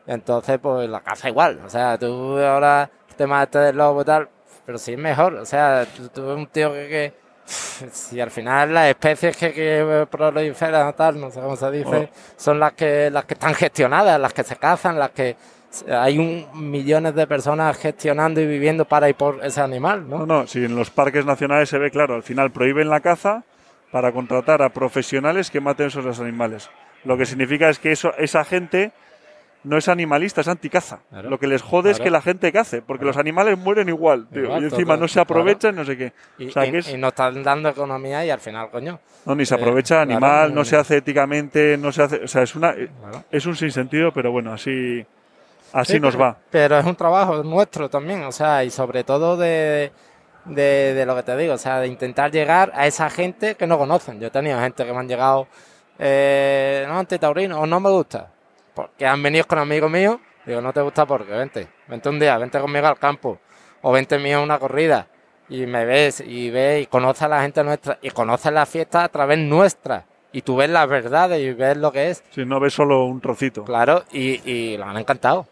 Entonces, 0.09 0.57
pues 0.59 0.89
la 0.89 1.01
caza 1.01 1.29
igual. 1.29 1.59
O 1.63 1.69
sea, 1.69 1.95
tú 1.97 2.35
ahora 2.39 2.89
el 3.09 3.15
tema 3.15 3.43
este 3.43 3.59
del 3.59 3.77
lobo 3.77 4.01
y 4.01 4.05
tal, 4.05 4.27
pero 4.65 4.79
sí 4.79 4.93
es 4.93 4.97
mejor. 4.97 5.35
O 5.35 5.45
sea, 5.45 5.85
tú, 5.85 6.23
eres 6.23 6.35
un 6.35 6.47
tío 6.47 6.73
que, 6.73 6.87
que 6.87 7.13
si 7.91 8.19
al 8.19 8.31
final 8.31 8.73
las 8.73 8.89
especies 8.89 9.37
que, 9.37 9.53
que 9.53 10.07
proliferan 10.09 10.95
tal, 10.95 11.21
no 11.21 11.29
sé 11.29 11.39
cómo 11.39 11.55
se 11.55 11.69
dice, 11.69 12.09
Oh. 12.11 12.33
son 12.37 12.59
las 12.59 12.73
que 12.73 13.11
las 13.11 13.25
que 13.25 13.35
están 13.35 13.53
gestionadas, 13.53 14.19
las 14.19 14.33
que 14.33 14.43
se 14.43 14.55
cazan, 14.55 14.97
las 14.97 15.11
que 15.11 15.35
hay 15.87 16.17
un 16.17 16.47
millones 16.71 17.13
de 17.13 17.27
personas 17.27 17.77
gestionando 17.77 18.41
y 18.41 18.47
viviendo 18.47 18.85
para 18.85 19.09
y 19.09 19.13
por 19.13 19.45
ese 19.45 19.61
animal, 19.61 20.09
¿no? 20.09 20.19
No, 20.19 20.25
no, 20.25 20.47
si 20.47 20.65
en 20.65 20.75
los 20.75 20.89
parques 20.89 21.23
nacionales 21.23 21.69
se 21.69 21.77
ve 21.77 21.91
claro, 21.91 22.15
al 22.15 22.23
final 22.23 22.49
prohíben 22.49 22.89
la 22.89 23.01
caza 23.01 23.43
para 23.91 24.11
contratar 24.11 24.63
a 24.63 24.69
profesionales 24.69 25.51
que 25.51 25.61
maten 25.61 25.87
esos 25.87 26.19
animales. 26.19 26.71
Lo 27.03 27.15
que 27.15 27.27
significa 27.27 27.69
es 27.69 27.77
que 27.77 27.91
eso, 27.91 28.11
esa 28.17 28.43
gente 28.43 28.91
no 29.63 29.77
es 29.77 29.89
animalista, 29.89 30.41
es 30.41 30.47
anticaza. 30.47 30.99
Claro. 31.09 31.29
Lo 31.29 31.37
que 31.39 31.47
les 31.47 31.61
jode 31.61 31.91
es 31.91 31.99
que 31.99 32.09
la 32.09 32.21
gente 32.21 32.51
cace, 32.51 32.81
porque 32.81 33.01
Claro. 33.01 33.09
los 33.09 33.17
animales 33.17 33.57
mueren 33.57 33.89
igual, 33.89 34.27
tío, 34.29 34.57
y 34.59 34.63
encima 34.63 34.95
no 34.95 35.07
se 35.07 35.19
aprovechan, 35.19 35.75
no 35.75 35.83
sé 35.83 35.97
qué. 35.97 36.13
Y, 36.37 36.47
o 36.47 36.51
sea, 36.51 36.65
y- 36.65 36.71
que 36.71 36.77
es, 36.77 36.89
y 36.89 36.97
nos 36.97 37.09
están 37.09 37.43
dando 37.43 37.67
economía 37.69 38.23
y 38.25 38.29
al 38.29 38.39
final, 38.39 38.69
coño. 38.69 38.99
no, 39.25 39.35
ni 39.35 39.45
se 39.45 39.55
eh, 39.55 39.57
aprovecha 39.57 40.01
animal, 40.01 40.53
no 40.55 40.61
eh, 40.61 40.65
se 40.65 40.77
hace 40.77 40.97
éticamente, 40.97 41.77
no 41.77 41.91
se 41.91 42.03
hace, 42.03 42.23
o 42.23 42.27
sea, 42.27 42.43
es 42.43 42.55
una, 42.55 42.73
Claro. 42.73 43.23
es 43.29 43.45
un 43.45 43.55
sinsentido, 43.57 44.13
pero 44.13 44.31
bueno, 44.31 44.53
así, 44.53 45.05
así 45.73 45.93
Sí, 45.93 45.99
nos 45.99 46.15
pero- 46.15 46.23
va. 46.23 46.37
Pero 46.49 46.77
es 46.79 46.85
un 46.85 46.95
trabajo 46.95 47.43
nuestro 47.43 47.89
también, 47.89 48.23
o 48.23 48.31
sea, 48.31 48.63
y 48.63 48.69
sobre 48.69 49.03
todo 49.03 49.35
de, 49.35 49.91
de, 50.45 50.93
de 50.93 51.05
lo 51.05 51.17
que 51.17 51.23
te 51.23 51.35
digo, 51.35 51.55
o 51.55 51.57
sea, 51.57 51.81
de 51.81 51.87
intentar 51.87 52.31
llegar 52.31 52.71
a 52.73 52.87
esa 52.87 53.09
gente 53.09 53.55
que 53.55 53.67
no 53.67 53.77
conocen. 53.77 54.21
Yo 54.21 54.27
he 54.27 54.31
tenido 54.31 54.57
gente 54.61 54.85
que 54.85 54.93
me 54.93 54.99
han 54.99 55.07
llegado, 55.09 55.47
eh, 55.99 56.85
no, 56.87 56.97
antitaurino, 56.99 57.59
o 57.59 57.65
no 57.67 57.79
me 57.81 57.89
gusta, 57.89 58.31
porque 58.79 59.05
han 59.05 59.21
venido 59.21 59.45
con 59.45 59.59
amigos 59.59 59.91
míos, 59.91 60.19
digo, 60.45 60.61
no 60.61 60.71
te 60.71 60.79
gusta 60.79 61.05
porque 61.05 61.31
vente, 61.33 61.67
vente 61.87 62.07
un 62.07 62.17
día, 62.17 62.37
vente 62.37 62.57
conmigo 62.61 62.87
al 62.87 62.97
campo, 62.97 63.37
o 63.81 63.91
vente 63.91 64.17
mío 64.17 64.37
a 64.37 64.41
una 64.41 64.57
corrida, 64.57 65.07
y 65.49 65.65
me 65.65 65.83
ves, 65.83 66.21
y 66.21 66.49
ves, 66.49 66.83
y 66.83 66.85
conoces 66.85 67.23
a 67.23 67.27
la 67.27 67.41
gente 67.41 67.61
nuestra, 67.61 67.99
y 68.01 68.09
conoces 68.11 68.53
la 68.53 68.65
fiesta 68.65 69.03
a 69.03 69.09
través 69.09 69.37
nuestra, 69.37 70.05
y 70.31 70.43
tú 70.43 70.55
ves 70.55 70.69
las 70.69 70.87
verdades 70.87 71.41
y 71.41 71.51
ves 71.51 71.75
lo 71.75 71.91
que 71.91 72.11
es. 72.11 72.23
Si 72.31 72.45
no 72.45 72.61
ves 72.61 72.73
solo 72.73 73.03
un 73.03 73.19
trocito. 73.19 73.65
Claro, 73.65 74.05
y, 74.13 74.49
y 74.49 74.77
lo 74.77 74.85
han 74.85 74.97
encantado. 74.97 75.45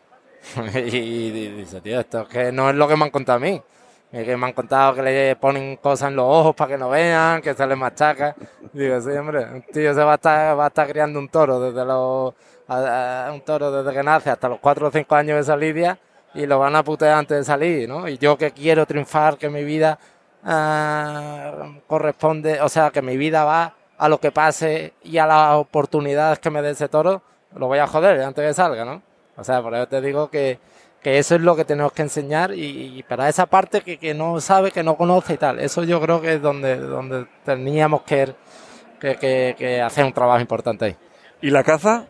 y, 0.73 0.95
y 0.95 1.49
dice, 1.49 1.81
tío, 1.81 1.99
esto 1.99 2.21
es 2.21 2.27
que 2.29 2.51
no 2.53 2.69
es 2.69 2.75
lo 2.77 2.87
que 2.87 2.95
me 2.95 3.03
han 3.03 3.11
contado 3.11 3.37
a 3.37 3.39
mí. 3.41 3.61
Es 4.09 4.23
que 4.23 4.37
me 4.37 4.45
han 4.45 4.53
contado 4.53 4.93
que 4.95 5.01
le 5.01 5.35
ponen 5.35 5.75
cosas 5.77 6.09
en 6.09 6.15
los 6.15 6.25
ojos 6.25 6.55
para 6.55 6.71
que 6.71 6.77
no 6.77 6.89
vean, 6.89 7.41
que 7.41 7.53
se 7.53 7.67
les 7.67 7.77
machaca. 7.77 8.35
Digo, 8.71 9.01
sí, 9.01 9.09
hombre, 9.09 9.45
un 9.45 9.61
tío 9.63 9.93
se 9.93 10.01
va 10.01 10.13
a 10.13 10.15
estar, 10.15 10.57
va 10.57 10.65
a 10.65 10.67
estar 10.67 10.87
criando 10.87 11.19
un 11.19 11.27
toro 11.27 11.59
desde 11.59 11.83
los, 11.83 12.33
a- 12.67 13.29
un 13.33 13.41
toro 13.41 13.71
desde 13.71 13.95
que 13.97 14.03
nace 14.03 14.29
hasta 14.29 14.49
los 14.49 14.59
4 14.59 14.87
o 14.87 14.91
5 14.91 15.15
años 15.15 15.37
de 15.37 15.43
salida 15.43 15.97
y 16.33 16.45
lo 16.45 16.59
van 16.59 16.75
a 16.75 16.83
putear 16.83 17.17
antes 17.17 17.37
de 17.37 17.43
salir, 17.43 17.87
¿no? 17.89 18.07
Y 18.07 18.17
yo 18.17 18.37
que 18.37 18.51
quiero 18.51 18.85
triunfar, 18.85 19.37
que 19.37 19.49
mi 19.49 19.63
vida 19.63 19.97
ah, 20.43 21.71
corresponde, 21.87 22.61
o 22.61 22.69
sea, 22.69 22.89
que 22.91 23.01
mi 23.01 23.17
vida 23.17 23.43
va 23.43 23.73
a 23.97 24.09
lo 24.09 24.19
que 24.19 24.31
pase 24.31 24.93
y 25.03 25.17
a 25.17 25.25
las 25.25 25.55
oportunidades 25.55 26.39
que 26.39 26.49
me 26.49 26.61
dé 26.61 26.71
ese 26.71 26.87
toro, 26.89 27.21
lo 27.55 27.67
voy 27.67 27.79
a 27.79 27.87
joder 27.87 28.21
antes 28.21 28.43
de 28.43 28.49
que 28.49 28.53
salga, 28.53 28.85
¿no? 28.85 29.01
O 29.37 29.43
sea, 29.43 29.61
por 29.61 29.73
eso 29.75 29.87
te 29.87 30.01
digo 30.01 30.29
que, 30.29 30.59
que 31.01 31.17
eso 31.17 31.35
es 31.35 31.41
lo 31.41 31.55
que 31.55 31.65
tenemos 31.65 31.91
que 31.93 32.03
enseñar 32.03 32.53
y, 32.53 32.97
y 32.99 33.03
para 33.03 33.29
esa 33.29 33.45
parte 33.45 33.81
que, 33.81 33.97
que 33.97 34.13
no 34.13 34.39
sabe, 34.39 34.71
que 34.71 34.83
no 34.83 34.95
conoce 34.97 35.33
y 35.33 35.37
tal, 35.37 35.59
eso 35.59 35.83
yo 35.83 35.99
creo 36.01 36.21
que 36.21 36.33
es 36.35 36.41
donde, 36.41 36.77
donde 36.77 37.25
teníamos 37.43 38.01
que- 38.03 39.55
que 39.57 39.81
hacer 39.81 40.05
un 40.05 40.13
trabajo 40.13 40.39
importante 40.41 40.85
ahí. 40.85 40.95
¿Y 41.41 41.49
la 41.51 41.63
caza? 41.63 42.05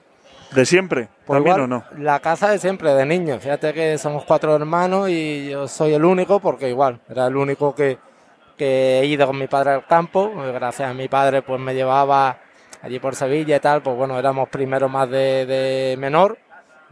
¿De 0.51 0.65
siempre? 0.65 1.09
Pues 1.25 1.37
¿También 1.37 1.57
igual, 1.57 1.61
o 1.61 1.67
no? 1.67 1.83
La 1.97 2.19
caza 2.19 2.49
de 2.49 2.57
siempre, 2.57 2.93
de 2.93 3.05
niño. 3.05 3.39
Fíjate 3.39 3.73
que 3.73 3.97
somos 3.97 4.23
cuatro 4.23 4.55
hermanos 4.55 5.09
y 5.09 5.49
yo 5.49 5.67
soy 5.67 5.93
el 5.93 6.05
único 6.05 6.39
porque 6.39 6.69
igual, 6.69 6.99
era 7.09 7.27
el 7.27 7.35
único 7.35 7.75
que, 7.75 7.97
que 8.57 8.99
he 8.99 9.05
ido 9.05 9.27
con 9.27 9.37
mi 9.37 9.47
padre 9.47 9.71
al 9.71 9.85
campo. 9.85 10.31
Gracias 10.53 10.89
a 10.89 10.93
mi 10.93 11.07
padre 11.07 11.41
pues 11.41 11.59
me 11.59 11.75
llevaba 11.75 12.37
allí 12.81 12.99
por 12.99 13.15
Sevilla 13.15 13.57
y 13.57 13.59
tal. 13.59 13.81
Pues 13.81 13.97
bueno, 13.97 14.17
éramos 14.17 14.49
primero 14.49 14.87
más 14.87 15.09
de, 15.09 15.45
de 15.45 15.95
menor, 15.97 16.37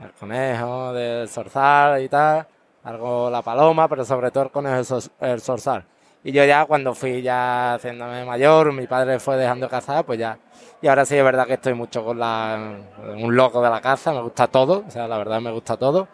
el 0.02 0.12
conejo, 0.12 0.94
del 0.94 1.30
zorzal 1.30 2.02
y 2.02 2.10
tal. 2.10 2.48
Algo 2.84 3.30
la 3.30 3.42
paloma, 3.42 3.88
pero 3.88 4.06
sobre 4.06 4.32
todo 4.32 4.44
el 4.44 4.52
conejo, 4.52 5.00
el 5.22 5.42
zorzal. 5.42 5.86
Y 6.26 6.34
yo 6.34 6.44
ya 6.44 6.66
cuando 6.66 6.94
fui 6.94 7.22
ya 7.22 7.76
haciéndome 7.76 8.26
mayor, 8.26 8.74
mi 8.74 8.86
padre 8.86 9.20
fue 9.20 9.38
dejando 9.38 9.68
de 9.68 9.70
cazar, 9.70 10.04
pues 10.04 10.20
ya 10.20 10.38
y 10.82 10.88
ahora 10.88 11.04
sí 11.04 11.16
es 11.16 11.24
verdad 11.24 11.48
que 11.48 11.54
estoy 11.54 11.74
mucho 11.74 12.04
con 12.04 12.20
la, 12.20 12.78
un 13.18 13.36
loco 13.36 13.60
de 13.60 13.70
la 13.70 13.82
caza, 13.82 14.14
me 14.14 14.22
gusta 14.22 14.48
todo, 14.48 14.84
o 14.88 14.92
sea, 14.92 15.08
la 15.08 15.18
verdad 15.18 15.42
me 15.42 15.52
gusta 15.52 15.78
todo. 15.78 16.08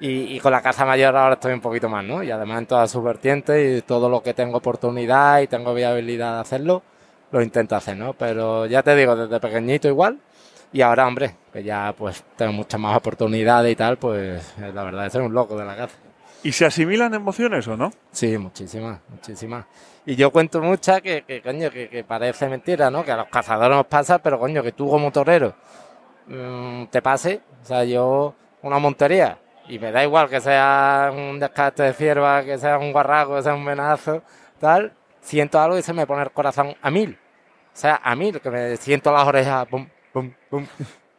Y, 0.00 0.34
y 0.34 0.40
con 0.40 0.52
la 0.52 0.62
caza 0.62 0.84
mayor 0.84 1.14
ahora 1.16 1.34
estoy 1.34 1.52
un 1.52 1.60
poquito 1.60 1.88
más, 1.88 2.04
¿no? 2.04 2.22
Y 2.22 2.30
además 2.30 2.60
en 2.60 2.66
todas 2.66 2.90
sus 2.90 3.04
vertientes 3.04 3.78
y 3.78 3.82
todo 3.82 4.08
lo 4.08 4.22
que 4.22 4.32
tengo 4.32 4.56
oportunidad 4.58 5.40
y 5.40 5.46
tengo 5.46 5.74
viabilidad 5.74 6.36
de 6.36 6.40
hacerlo, 6.40 6.82
lo 7.32 7.42
intento 7.42 7.76
hacer, 7.76 7.96
¿no? 7.96 8.14
Pero 8.14 8.66
ya 8.66 8.82
te 8.82 8.96
digo, 8.96 9.14
desde 9.14 9.40
pequeñito 9.40 9.88
igual. 9.88 10.18
Y 10.72 10.80
ahora, 10.80 11.06
hombre, 11.06 11.36
que 11.52 11.62
ya 11.62 11.94
pues 11.96 12.24
tengo 12.36 12.52
muchas 12.52 12.80
más 12.80 12.96
oportunidades 12.96 13.72
y 13.72 13.76
tal, 13.76 13.98
pues 13.98 14.54
la 14.58 14.84
verdad 14.84 15.06
es 15.06 15.14
un 15.16 15.34
loco 15.34 15.56
de 15.56 15.64
la 15.64 15.76
caza. 15.76 15.96
¿Y 16.44 16.52
se 16.52 16.66
asimilan 16.66 17.14
emociones 17.14 17.66
o 17.68 17.76
no? 17.76 17.90
Sí, 18.12 18.36
muchísimas, 18.36 19.00
muchísimas. 19.08 19.64
Y 20.04 20.14
yo 20.14 20.30
cuento 20.30 20.60
muchas 20.60 21.00
que, 21.00 21.24
coño, 21.42 21.70
que, 21.70 21.88
que 21.88 22.04
parece 22.04 22.48
mentira, 22.48 22.90
¿no? 22.90 23.02
Que 23.02 23.12
a 23.12 23.16
los 23.16 23.28
cazadores 23.28 23.74
nos 23.74 23.86
pasa, 23.86 24.18
pero 24.18 24.38
coño, 24.38 24.62
que 24.62 24.72
tú 24.72 24.86
como 24.88 25.10
torero 25.10 25.54
mm, 26.26 26.84
te 26.90 27.00
pase. 27.00 27.40
O 27.62 27.64
sea, 27.64 27.84
yo 27.84 28.34
una 28.60 28.78
montería, 28.78 29.38
y 29.68 29.78
me 29.78 29.90
da 29.90 30.04
igual 30.04 30.28
que 30.28 30.38
sea 30.38 31.10
un 31.14 31.40
descarte 31.40 31.82
de 31.82 31.94
cierva, 31.94 32.44
que 32.44 32.58
sea 32.58 32.76
un 32.76 32.92
guarraco, 32.92 33.36
que 33.36 33.42
sea 33.42 33.54
un 33.54 33.64
venazo, 33.64 34.22
tal, 34.60 34.92
siento 35.22 35.58
algo 35.58 35.78
y 35.78 35.82
se 35.82 35.94
me 35.94 36.06
pone 36.06 36.22
el 36.22 36.30
corazón 36.30 36.74
a 36.82 36.90
mil. 36.90 37.18
O 37.72 37.76
sea, 37.76 38.00
a 38.04 38.14
mil, 38.14 38.38
que 38.38 38.50
me 38.50 38.76
siento 38.76 39.10
las 39.10 39.26
orejas, 39.26 39.66
pum, 39.66 39.88
pum, 40.12 40.32
pum. 40.50 40.66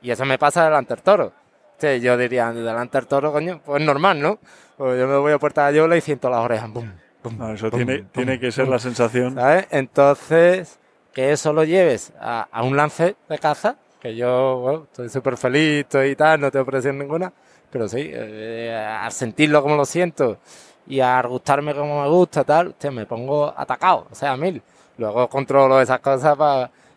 Y 0.03 0.11
eso 0.11 0.23
me 0.23 0.37
pasa 0.37 0.65
delante 0.65 0.93
del 0.93 1.03
toro. 1.03 1.33
Sí, 1.77 1.99
yo 1.99 2.17
diría, 2.17 2.51
delante 2.51 2.97
del 2.97 3.07
toro, 3.07 3.31
coño, 3.31 3.61
pues 3.65 3.83
normal, 3.83 4.21
¿no? 4.21 4.39
Pues 4.77 4.99
yo 4.99 5.07
me 5.07 5.17
voy 5.17 5.33
a 5.33 5.39
Puerta 5.39 5.67
de 5.67 5.77
Yola 5.77 5.97
y 5.97 6.01
siento 6.01 6.29
las 6.29 6.39
orejas, 6.39 6.69
pum, 6.69 6.89
pum. 7.21 7.37
No, 7.37 7.53
eso 7.53 7.69
tiene, 7.69 8.03
tiene 8.11 8.39
que 8.39 8.51
ser 8.51 8.67
la 8.67 8.79
sensación. 8.79 9.35
¿sabes? 9.35 9.67
Entonces, 9.71 10.79
que 11.13 11.31
eso 11.31 11.53
lo 11.53 11.63
lleves 11.63 12.13
a, 12.19 12.47
a 12.51 12.63
un 12.63 12.75
lance 12.75 13.15
de 13.27 13.39
caza, 13.39 13.75
que 14.01 14.15
yo, 14.15 14.57
bueno, 14.57 14.83
estoy 14.83 15.09
súper 15.09 15.37
feliz, 15.37 15.81
estoy 15.81 16.09
y 16.11 16.15
tal, 16.15 16.39
no 16.39 16.51
tengo 16.51 16.65
presión 16.65 16.97
ninguna, 16.97 17.31
pero 17.71 17.87
sí, 17.87 18.09
eh, 18.13 18.73
a 18.73 19.09
sentirlo 19.11 19.61
como 19.61 19.75
lo 19.75 19.85
siento 19.85 20.37
y 20.87 20.99
a 20.99 21.21
gustarme 21.23 21.73
como 21.73 22.03
me 22.03 22.09
gusta, 22.09 22.43
tal, 22.43 22.67
hostia, 22.67 22.91
me 22.91 23.05
pongo 23.05 23.53
atacado, 23.57 24.07
o 24.11 24.15
sea, 24.15 24.33
a 24.33 24.37
mil. 24.37 24.61
Luego 24.97 25.27
controlo 25.27 25.81
esas 25.81 25.99
cosas, 25.99 26.37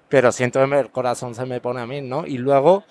pero 0.09 0.31
siento 0.31 0.65
que 0.65 0.79
el 0.79 0.91
corazón 0.91 1.35
se 1.35 1.47
me 1.47 1.61
pone 1.61 1.81
a 1.81 1.87
mil, 1.87 2.09
¿no? 2.09 2.27
Y 2.27 2.39
luego, 2.39 2.85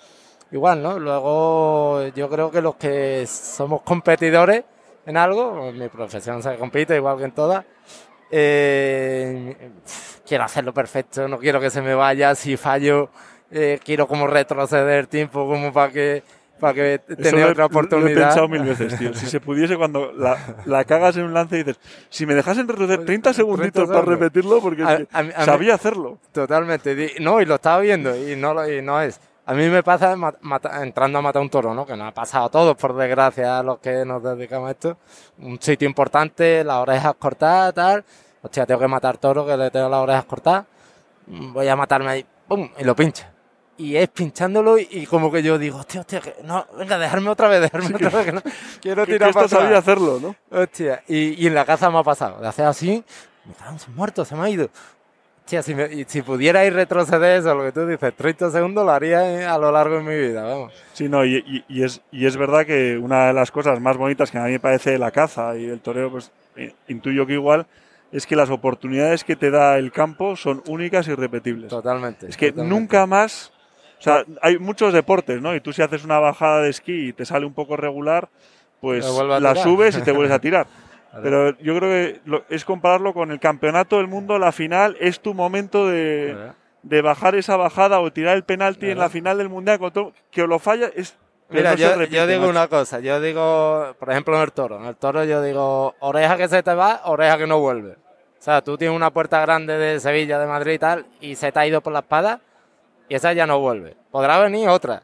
igual, 0.52 0.82
¿no? 0.82 0.98
Luego, 0.98 2.06
yo 2.14 2.28
creo 2.28 2.50
que 2.50 2.60
los 2.60 2.76
que 2.76 3.26
somos 3.26 3.82
competidores 3.82 4.64
en 5.06 5.16
algo, 5.16 5.68
en 5.68 5.78
mi 5.78 5.88
profesión 5.88 6.42
se 6.42 6.56
compite 6.56 6.96
igual 6.96 7.18
que 7.18 7.24
en 7.24 7.32
todas, 7.32 7.64
eh, 8.30 9.56
quiero 10.26 10.44
hacerlo 10.44 10.72
perfecto, 10.74 11.26
no 11.28 11.38
quiero 11.38 11.60
que 11.60 11.70
se 11.70 11.80
me 11.82 11.94
vaya, 11.94 12.34
si 12.34 12.56
fallo, 12.56 13.08
eh, 13.50 13.78
quiero 13.84 14.06
como 14.06 14.26
retroceder 14.26 15.06
tiempo 15.06 15.46
como 15.46 15.72
para 15.72 15.92
que, 15.92 16.22
para 16.60 16.74
que 16.74 16.94
he- 16.94 17.44
otra 17.44 17.54
Lo 17.54 17.62
he 17.62 17.64
oportunidad. 17.66 18.14
pensado 18.26 18.48
mil 18.48 18.62
veces, 18.62 18.98
tío. 18.98 19.14
Si 19.14 19.26
se 19.26 19.40
pudiese 19.40 19.76
cuando 19.76 20.12
la, 20.12 20.36
la 20.66 20.84
cagas 20.84 21.16
en 21.16 21.24
un 21.24 21.32
lance 21.34 21.56
y 21.56 21.62
dices, 21.62 21.80
si 22.10 22.26
me 22.26 22.34
dejasen 22.34 22.68
retroceder 22.68 23.04
30 23.06 23.32
segunditos 23.32 23.88
para 23.88 24.02
repetirlo, 24.02 24.60
porque 24.60 24.82
A- 24.82 25.00
a 25.12 25.22
mí- 25.22 25.30
sabía 25.44 25.74
hacerlo. 25.74 26.18
Totalmente. 26.32 27.14
No, 27.20 27.40
y 27.40 27.46
lo 27.46 27.54
estaba 27.54 27.80
viendo 27.80 28.14
y 28.16 28.36
no, 28.36 28.68
y 28.68 28.82
no 28.82 29.00
es. 29.00 29.20
A 29.48 29.54
mí 29.54 29.66
me 29.68 29.82
pasa 29.82 30.14
mata- 30.14 30.82
entrando 30.82 31.18
a 31.18 31.22
matar 31.22 31.40
un 31.40 31.48
toro, 31.48 31.72
¿no? 31.72 31.86
Que 31.86 31.96
nos 31.96 32.08
ha 32.08 32.12
pasado 32.12 32.44
a 32.44 32.48
todos, 32.50 32.76
por 32.76 32.94
desgracia, 32.94 33.58
a 33.58 33.62
los 33.62 33.78
que 33.78 34.04
nos 34.04 34.22
dedicamos 34.22 34.68
a 34.68 34.72
esto. 34.72 34.98
Un 35.38 35.58
sitio 35.58 35.88
importante, 35.88 36.62
las 36.62 36.76
orejas 36.76 37.14
cortadas, 37.18 37.72
tal. 37.72 38.04
Hostia, 38.42 38.66
tengo 38.66 38.78
que 38.80 38.88
matar 38.88 39.16
toro, 39.16 39.46
que 39.46 39.56
le 39.56 39.70
tengo 39.70 39.88
las 39.88 40.00
orejas 40.00 40.26
cortadas. 40.26 40.66
Voy 41.26 41.66
a 41.66 41.74
matarme 41.76 42.10
ahí, 42.10 42.26
¡pum! 42.46 42.68
Y 42.78 42.84
lo 42.84 42.94
pincha. 42.94 43.32
Y 43.78 43.96
es 43.96 44.08
pinchándolo 44.08 44.76
y, 44.78 44.86
y 44.90 45.06
como 45.06 45.32
que 45.32 45.42
yo 45.42 45.56
digo, 45.56 45.78
hostia, 45.78 46.00
hostia, 46.00 46.20
que 46.20 46.34
no, 46.42 46.66
venga, 46.76 46.98
dejarme 46.98 47.30
otra 47.30 47.48
vez, 47.48 47.62
dejarme 47.62 47.94
otra 47.94 48.10
vez, 48.10 48.24
que 48.26 48.32
no, 48.32 48.42
quiero 48.82 49.06
Que, 49.06 49.12
que 49.12 49.18
tirar 49.18 49.28
esto 49.30 49.38
para 49.38 49.48
sabía 49.48 49.78
hacerlo, 49.78 50.18
¿no? 50.20 50.34
Hostia, 50.60 51.02
y, 51.08 51.42
y 51.42 51.46
en 51.46 51.54
la 51.54 51.64
caza 51.64 51.88
me 51.88 51.98
ha 51.98 52.02
pasado, 52.02 52.38
de 52.40 52.48
hacer 52.48 52.66
así, 52.66 53.02
me 53.46 53.54
cago 53.54 53.70
en 53.72 53.78
su 53.78 53.90
muerto, 53.92 54.24
se 54.26 54.34
me 54.34 54.42
ha 54.44 54.50
ido. 54.50 54.68
Si, 55.48 55.74
me- 55.74 56.04
si 56.04 56.22
pudiera 56.22 56.64
ir 56.66 56.74
retroceder 56.74 57.38
eso, 57.40 57.54
lo 57.54 57.64
que 57.64 57.72
tú 57.72 57.86
dices, 57.86 58.14
30 58.14 58.50
segundos, 58.50 58.84
lo 58.84 58.92
haría 58.92 59.40
eh, 59.40 59.46
a 59.46 59.56
lo 59.56 59.72
largo 59.72 59.96
de 59.96 60.02
mi 60.02 60.14
vida, 60.28 60.42
vamos. 60.42 60.72
Sí, 60.92 61.08
no, 61.08 61.24
y, 61.24 61.36
y- 61.36 61.64
y 61.68 61.82
es, 61.84 62.02
y 62.12 62.26
es 62.26 62.36
verdad 62.36 62.66
que 62.66 62.98
una 62.98 63.28
de 63.28 63.32
las 63.32 63.50
cosas 63.50 63.80
más 63.80 63.96
bonitas 63.96 64.30
que 64.30 64.38
a 64.38 64.44
mí 64.44 64.52
me 64.52 64.60
parece 64.60 64.90
de 64.90 64.98
la 64.98 65.10
caza 65.10 65.56
y 65.56 65.64
el 65.64 65.80
toreo, 65.80 66.10
pues 66.10 66.30
eh, 66.56 66.74
intuyo 66.88 67.26
que 67.26 67.32
igual, 67.34 67.66
es 68.12 68.26
que 68.26 68.36
las 68.36 68.50
oportunidades 68.50 69.24
que 69.24 69.36
te 69.36 69.50
da 69.50 69.78
el 69.78 69.90
campo 69.92 70.36
son 70.36 70.62
únicas 70.66 71.08
y 71.08 71.12
irrepetibles. 71.12 71.68
Totalmente. 71.70 72.28
Es 72.28 72.36
que 72.36 72.50
totalmente. 72.50 72.74
nunca 72.80 73.06
más 73.06 73.52
O 73.98 74.02
sea, 74.02 74.24
hay 74.42 74.58
muchos 74.58 74.92
deportes, 74.92 75.40
¿no? 75.42 75.54
Y 75.56 75.60
tú 75.60 75.72
si 75.72 75.82
haces 75.82 76.04
una 76.04 76.18
bajada 76.20 76.62
de 76.62 76.70
esquí 76.70 77.08
y 77.08 77.12
te 77.12 77.24
sale 77.24 77.44
un 77.46 77.52
poco 77.54 77.76
regular, 77.76 78.28
pues 78.80 79.04
la 79.40 79.54
subes 79.56 79.96
y 79.96 80.02
te 80.02 80.12
vuelves 80.12 80.32
a 80.32 80.38
tirar. 80.40 80.66
Pero 81.22 81.56
yo 81.58 81.76
creo 81.78 81.90
que 81.90 82.20
lo- 82.26 82.44
es 82.48 82.64
compararlo 82.64 83.14
con 83.14 83.30
el 83.30 83.40
campeonato 83.40 83.96
del 83.96 84.08
mundo, 84.08 84.38
la 84.38 84.52
final, 84.52 84.96
es 85.00 85.20
tu 85.20 85.34
momento 85.34 85.86
de, 85.88 86.52
de 86.82 87.02
bajar 87.02 87.34
esa 87.34 87.56
bajada 87.56 88.00
o 88.00 88.12
tirar 88.12 88.36
el 88.36 88.44
penalti 88.44 88.90
en 88.90 88.98
la 88.98 89.08
final 89.08 89.38
del 89.38 89.48
mundial. 89.48 89.78
con 89.78 89.90
todo- 89.92 90.12
que 90.30 90.46
lo 90.46 90.58
falla 90.58 90.90
es. 90.94 91.16
Mira, 91.50 91.70
no 91.70 91.76
yo, 91.78 91.94
repite, 91.96 92.14
yo 92.16 92.26
digo 92.26 92.40
macho. 92.42 92.50
una 92.50 92.68
cosa, 92.68 93.00
yo 93.00 93.20
digo, 93.22 93.96
por 93.98 94.10
ejemplo, 94.10 94.36
en 94.36 94.42
el 94.42 94.52
toro, 94.52 94.76
en 94.76 94.84
el 94.84 94.96
toro 94.96 95.24
yo 95.24 95.40
digo, 95.40 95.94
oreja 96.00 96.36
que 96.36 96.46
se 96.46 96.62
te 96.62 96.74
va, 96.74 97.00
oreja 97.04 97.38
que 97.38 97.46
no 97.46 97.58
vuelve. 97.58 97.92
O 97.92 98.42
sea, 98.42 98.60
tú 98.62 98.76
tienes 98.76 98.94
una 98.94 99.10
puerta 99.10 99.40
grande 99.40 99.78
de 99.78 99.98
Sevilla, 99.98 100.38
de 100.38 100.46
Madrid 100.46 100.74
y 100.74 100.78
tal, 100.78 101.06
y 101.22 101.34
se 101.36 101.50
te 101.50 101.58
ha 101.58 101.66
ido 101.66 101.80
por 101.80 101.94
la 101.94 102.00
espada, 102.00 102.40
y 103.08 103.14
esa 103.14 103.32
ya 103.32 103.46
no 103.46 103.58
vuelve. 103.60 103.96
Podrá 104.10 104.38
venir 104.38 104.68
otra, 104.68 105.02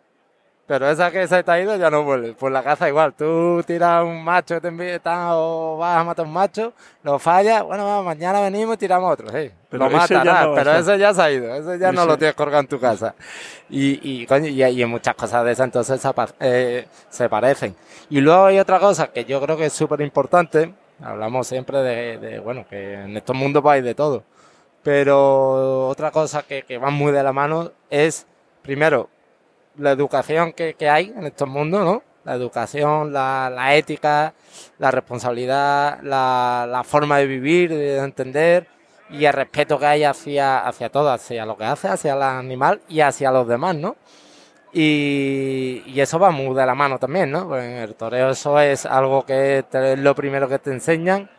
pero 0.66 0.88
esa 0.88 1.10
que 1.10 1.26
se 1.28 1.42
te 1.42 1.50
ha 1.50 1.60
ido 1.60 1.76
ya 1.76 1.90
no 1.90 2.02
vuelve. 2.04 2.32
Pues 2.32 2.52
la 2.52 2.62
caza 2.62 2.88
igual, 2.88 3.12
tú 3.14 3.62
tiras 3.66 4.02
un 4.02 4.24
macho 4.24 4.54
que 4.54 4.60
te 4.62 4.68
envía 4.68 4.98
tal, 4.98 5.32
o 5.34 5.76
vas 5.78 5.98
a 5.98 6.04
matar 6.04 6.24
un 6.24 6.32
macho, 6.32 6.72
lo 7.02 7.18
fallas, 7.18 7.62
bueno, 7.62 8.02
mañana 8.02 8.40
venimos 8.40 8.74
y 8.76 8.78
tiramos 8.78 9.12
otro, 9.12 9.28
sí. 9.28 9.50
Pero 9.68 9.84
lo 9.84 9.90
ese 9.90 9.96
mata, 9.96 10.14
ya 10.14 10.24
nada, 10.24 10.46
no- 10.46 10.54
pero 10.54 10.72
eso- 10.74 10.96
ya 10.96 11.12
se 11.12 11.22
ha 11.22 11.30
ido, 11.30 11.54
ese 11.54 11.78
ya 11.78 11.92
no 11.92 12.06
lo 12.06 12.16
tienes 12.16 12.34
colgado 12.34 12.60
en 12.62 12.68
tu 12.68 12.80
casa. 12.80 13.14
Y, 13.68 14.00
y, 14.22 14.26
coño, 14.26 14.46
y, 14.48 14.62
y 14.64 14.82
en 14.82 14.88
muchas 14.88 15.14
cosas 15.14 15.44
de 15.44 15.52
esas 15.52 15.64
entonces 15.66 16.00
eh, 16.40 16.86
se 17.10 17.28
parecen. 17.28 17.74
Y 18.08 18.20
luego 18.20 18.46
hay 18.46 18.58
otra 18.58 18.78
cosa 18.80 19.08
que 19.08 19.24
yo 19.24 19.40
creo 19.40 19.56
que 19.56 19.66
es 19.66 19.72
súper 19.72 20.00
importante, 20.00 20.72
hablamos 21.02 21.46
siempre 21.46 21.78
de, 21.78 22.18
de, 22.18 22.38
bueno, 22.38 22.64
que 22.70 22.94
en 22.94 23.16
estos 23.16 23.34
mundos 23.36 23.62
ir 23.76 23.82
de 23.84 23.94
todo, 23.94 24.22
pero 24.82 25.88
otra 25.88 26.10
cosa 26.10 26.42
que, 26.42 26.62
que 26.62 26.78
va 26.78 26.90
muy 26.90 27.10
de 27.12 27.22
la 27.22 27.32
mano 27.32 27.72
es, 27.90 28.26
primero, 28.62 29.08
la 29.76 29.90
educación 29.92 30.52
que, 30.52 30.74
que 30.74 30.88
hay 30.88 31.12
en 31.16 31.24
estos 31.24 31.48
mundos, 31.48 31.84
¿no? 31.84 32.02
La 32.24 32.34
educación, 32.34 33.12
la, 33.12 33.50
la 33.54 33.74
ética, 33.74 34.34
la 34.78 34.90
responsabilidad, 34.90 36.00
la, 36.02 36.66
la 36.70 36.82
forma 36.84 37.18
de 37.18 37.26
vivir, 37.26 37.70
de 37.70 37.98
entender 37.98 38.66
y 39.10 39.24
el 39.26 39.32
respeto 39.32 39.78
que 39.78 39.86
hay 39.86 40.04
hacia, 40.04 40.66
hacia 40.66 40.88
todo, 40.88 41.10
hacia 41.10 41.44
lo 41.44 41.56
que 41.56 41.64
hace, 41.64 41.88
hacia 41.88 42.14
el 42.14 42.22
animal 42.22 42.80
y 42.88 43.00
hacia 43.00 43.30
los 43.30 43.46
demás, 43.46 43.76
¿no? 43.76 43.96
Y, 44.72 45.82
y 45.86 46.00
eso 46.00 46.18
va 46.18 46.30
muy 46.30 46.54
de 46.54 46.66
la 46.66 46.74
mano 46.74 46.98
también, 46.98 47.30
¿no? 47.30 47.46
Pues 47.48 47.62
en 47.64 47.76
el 47.76 47.94
toreo 47.94 48.30
eso 48.30 48.58
es 48.58 48.86
algo 48.86 49.24
que 49.24 49.64
es 49.70 49.98
lo 49.98 50.14
primero 50.14 50.48
que 50.48 50.58
te 50.58 50.72
enseñan 50.72 51.30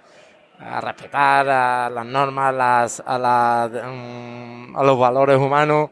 a 0.59 0.79
respetar 0.79 1.49
a 1.49 1.89
las 1.89 2.05
normas, 2.05 2.53
las, 2.53 3.03
a, 3.05 3.17
las, 3.19 3.71
mm, 3.71 4.77
a 4.77 4.83
los 4.83 4.97
valores 4.97 5.37
humanos. 5.37 5.89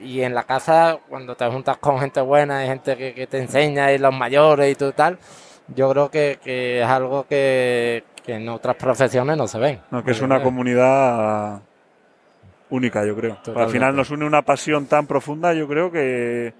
Y 0.00 0.20
en 0.22 0.34
la 0.34 0.44
caza, 0.44 0.98
cuando 1.08 1.34
te 1.34 1.46
juntas 1.46 1.76
con 1.78 1.98
gente 1.98 2.20
buena 2.20 2.64
y 2.64 2.68
gente 2.68 2.96
que, 2.96 3.14
que 3.14 3.26
te 3.26 3.38
enseña 3.38 3.92
y 3.92 3.98
los 3.98 4.14
mayores 4.14 4.70
y 4.70 4.74
todo 4.74 4.92
tal, 4.92 5.18
yo 5.74 5.90
creo 5.90 6.10
que, 6.10 6.38
que 6.42 6.82
es 6.82 6.86
algo 6.86 7.26
que, 7.26 8.04
que 8.24 8.34
en 8.34 8.48
otras 8.48 8.76
profesiones 8.76 9.36
no 9.36 9.48
se 9.48 9.58
ven. 9.58 9.80
No, 9.90 10.04
que 10.04 10.12
es 10.12 10.20
una 10.20 10.42
comunidad 10.42 11.60
única, 12.70 13.04
yo 13.04 13.14
creo. 13.14 13.38
Al 13.54 13.68
final 13.68 13.94
nos 13.94 14.10
une 14.10 14.24
una 14.24 14.42
pasión 14.42 14.86
tan 14.86 15.06
profunda, 15.06 15.52
yo 15.52 15.68
creo 15.68 15.90
que, 15.90 16.54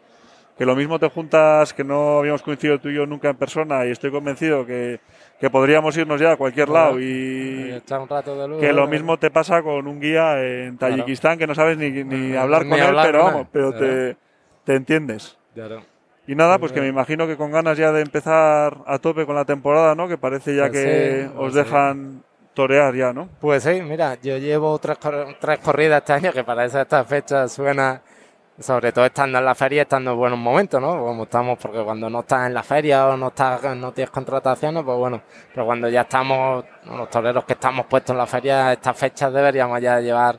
que 0.59 0.67
lo 0.67 0.77
mismo 0.77 0.99
te 0.99 1.09
juntas, 1.09 1.73
que 1.73 1.85
no 1.85 2.19
habíamos 2.19 2.43
coincidido 2.43 2.79
tú 2.79 2.89
y 2.89 2.95
yo 2.95 3.07
nunca 3.07 3.31
en 3.31 3.37
persona, 3.37 3.87
y 3.87 3.91
estoy 3.91 4.11
convencido 4.11 4.67
que, 4.67 5.01
que 5.43 5.51
podríamos 5.51 5.97
irnos 5.97 6.21
ya 6.21 6.31
a 6.31 6.37
cualquier 6.37 6.69
lado 6.69 7.01
y 7.01 7.73
Echar 7.73 7.99
un 7.99 8.09
rato 8.09 8.41
de 8.41 8.47
luz, 8.47 8.61
que 8.61 8.73
lo 8.73 8.83
¿no? 8.83 8.87
mismo 8.87 9.19
te 9.19 9.29
pasa 9.29 9.61
con 9.61 9.89
un 9.89 9.99
guía 9.99 10.41
en 10.41 10.77
Claro. 10.77 10.95
Tayikistán 10.95 11.37
que 11.37 11.49
no 11.49 11.55
sabes 11.57 11.77
ni, 11.77 11.91
ni 11.91 12.05
Ni 12.05 12.37
hablar 12.37 12.69
con 12.69 12.79
él, 12.79 12.97
pero 13.03 13.25
vamos, 13.25 13.49
pero 13.51 13.73
te, 13.75 14.17
te 14.63 14.77
entiendes. 14.77 15.37
Y 16.29 16.37
nada, 16.37 16.61
pues 16.61 16.71
que 16.71 16.81
me 16.81 16.87
imagino 16.87 17.27
que 17.27 17.37
con 17.37 17.51
ganas 17.51 17.77
ya 17.77 17.91
de 17.91 18.03
empezar 18.03 18.85
a 18.87 19.01
tope 19.01 19.27
con 19.27 19.35
la 19.35 19.45
temporada, 19.45 19.97
¿no? 19.97 20.07
Que 20.07 20.17
parece 20.17 20.55
ya 20.55 20.69
Pues 20.69 20.81
que 20.81 21.23
sí, 21.27 21.33
os 21.37 21.53
pues 21.53 21.55
dejan 21.55 22.23
torear 22.55 22.95
ya, 22.95 23.13
¿no? 23.13 23.29
Pues 23.41 23.65
sí, 23.65 23.83
mira, 23.83 24.17
yo 24.23 24.39
llevo 24.39 24.79
tres, 24.79 24.99
cor- 24.99 25.35
tres 25.41 25.59
corridas 25.59 26.03
este 26.03 26.13
año, 26.13 26.33
que 26.33 26.45
para 26.45 26.65
esta 26.67 27.03
fecha 27.05 27.49
suena, 27.49 28.01
sobre 28.59 28.93
todo 28.93 29.07
estando 29.07 29.39
en 29.39 29.45
la 29.45 29.55
feria, 29.55 29.83
estando 29.83 30.13
en 30.13 30.19
buenos 30.19 30.39
momentos, 30.39 30.81
¿no? 30.81 30.99
Como 31.05 31.25
estamos, 31.25 31.59
porque 31.59 31.83
cuando 31.83 32.11
no 32.11 32.21
estás 32.21 32.47
en 32.47 32.55
la 32.55 32.63
feria 32.63 33.09
o 33.09 33.17
no 33.17 33.29
estás, 33.29 33.77
no 33.77 33.93
tienes 33.93 34.11
contrataciones, 34.11 34.83
pues 34.85 34.99
bueno, 34.99 35.23
pero 35.53 35.67
cuando 35.67 35.89
ya 35.89 36.03
estamos, 36.03 36.65
los 36.85 37.11
toreros 37.11 37.45
que 37.45 37.55
estamos 37.55 37.87
puestos 37.87 38.15
en 38.15 38.19
la 38.19 38.27
feria, 38.27 38.73
estas 38.73 38.97
fechas 38.97 39.33
deberíamos 39.33 39.81
ya 39.81 40.01
llevar, 40.01 40.39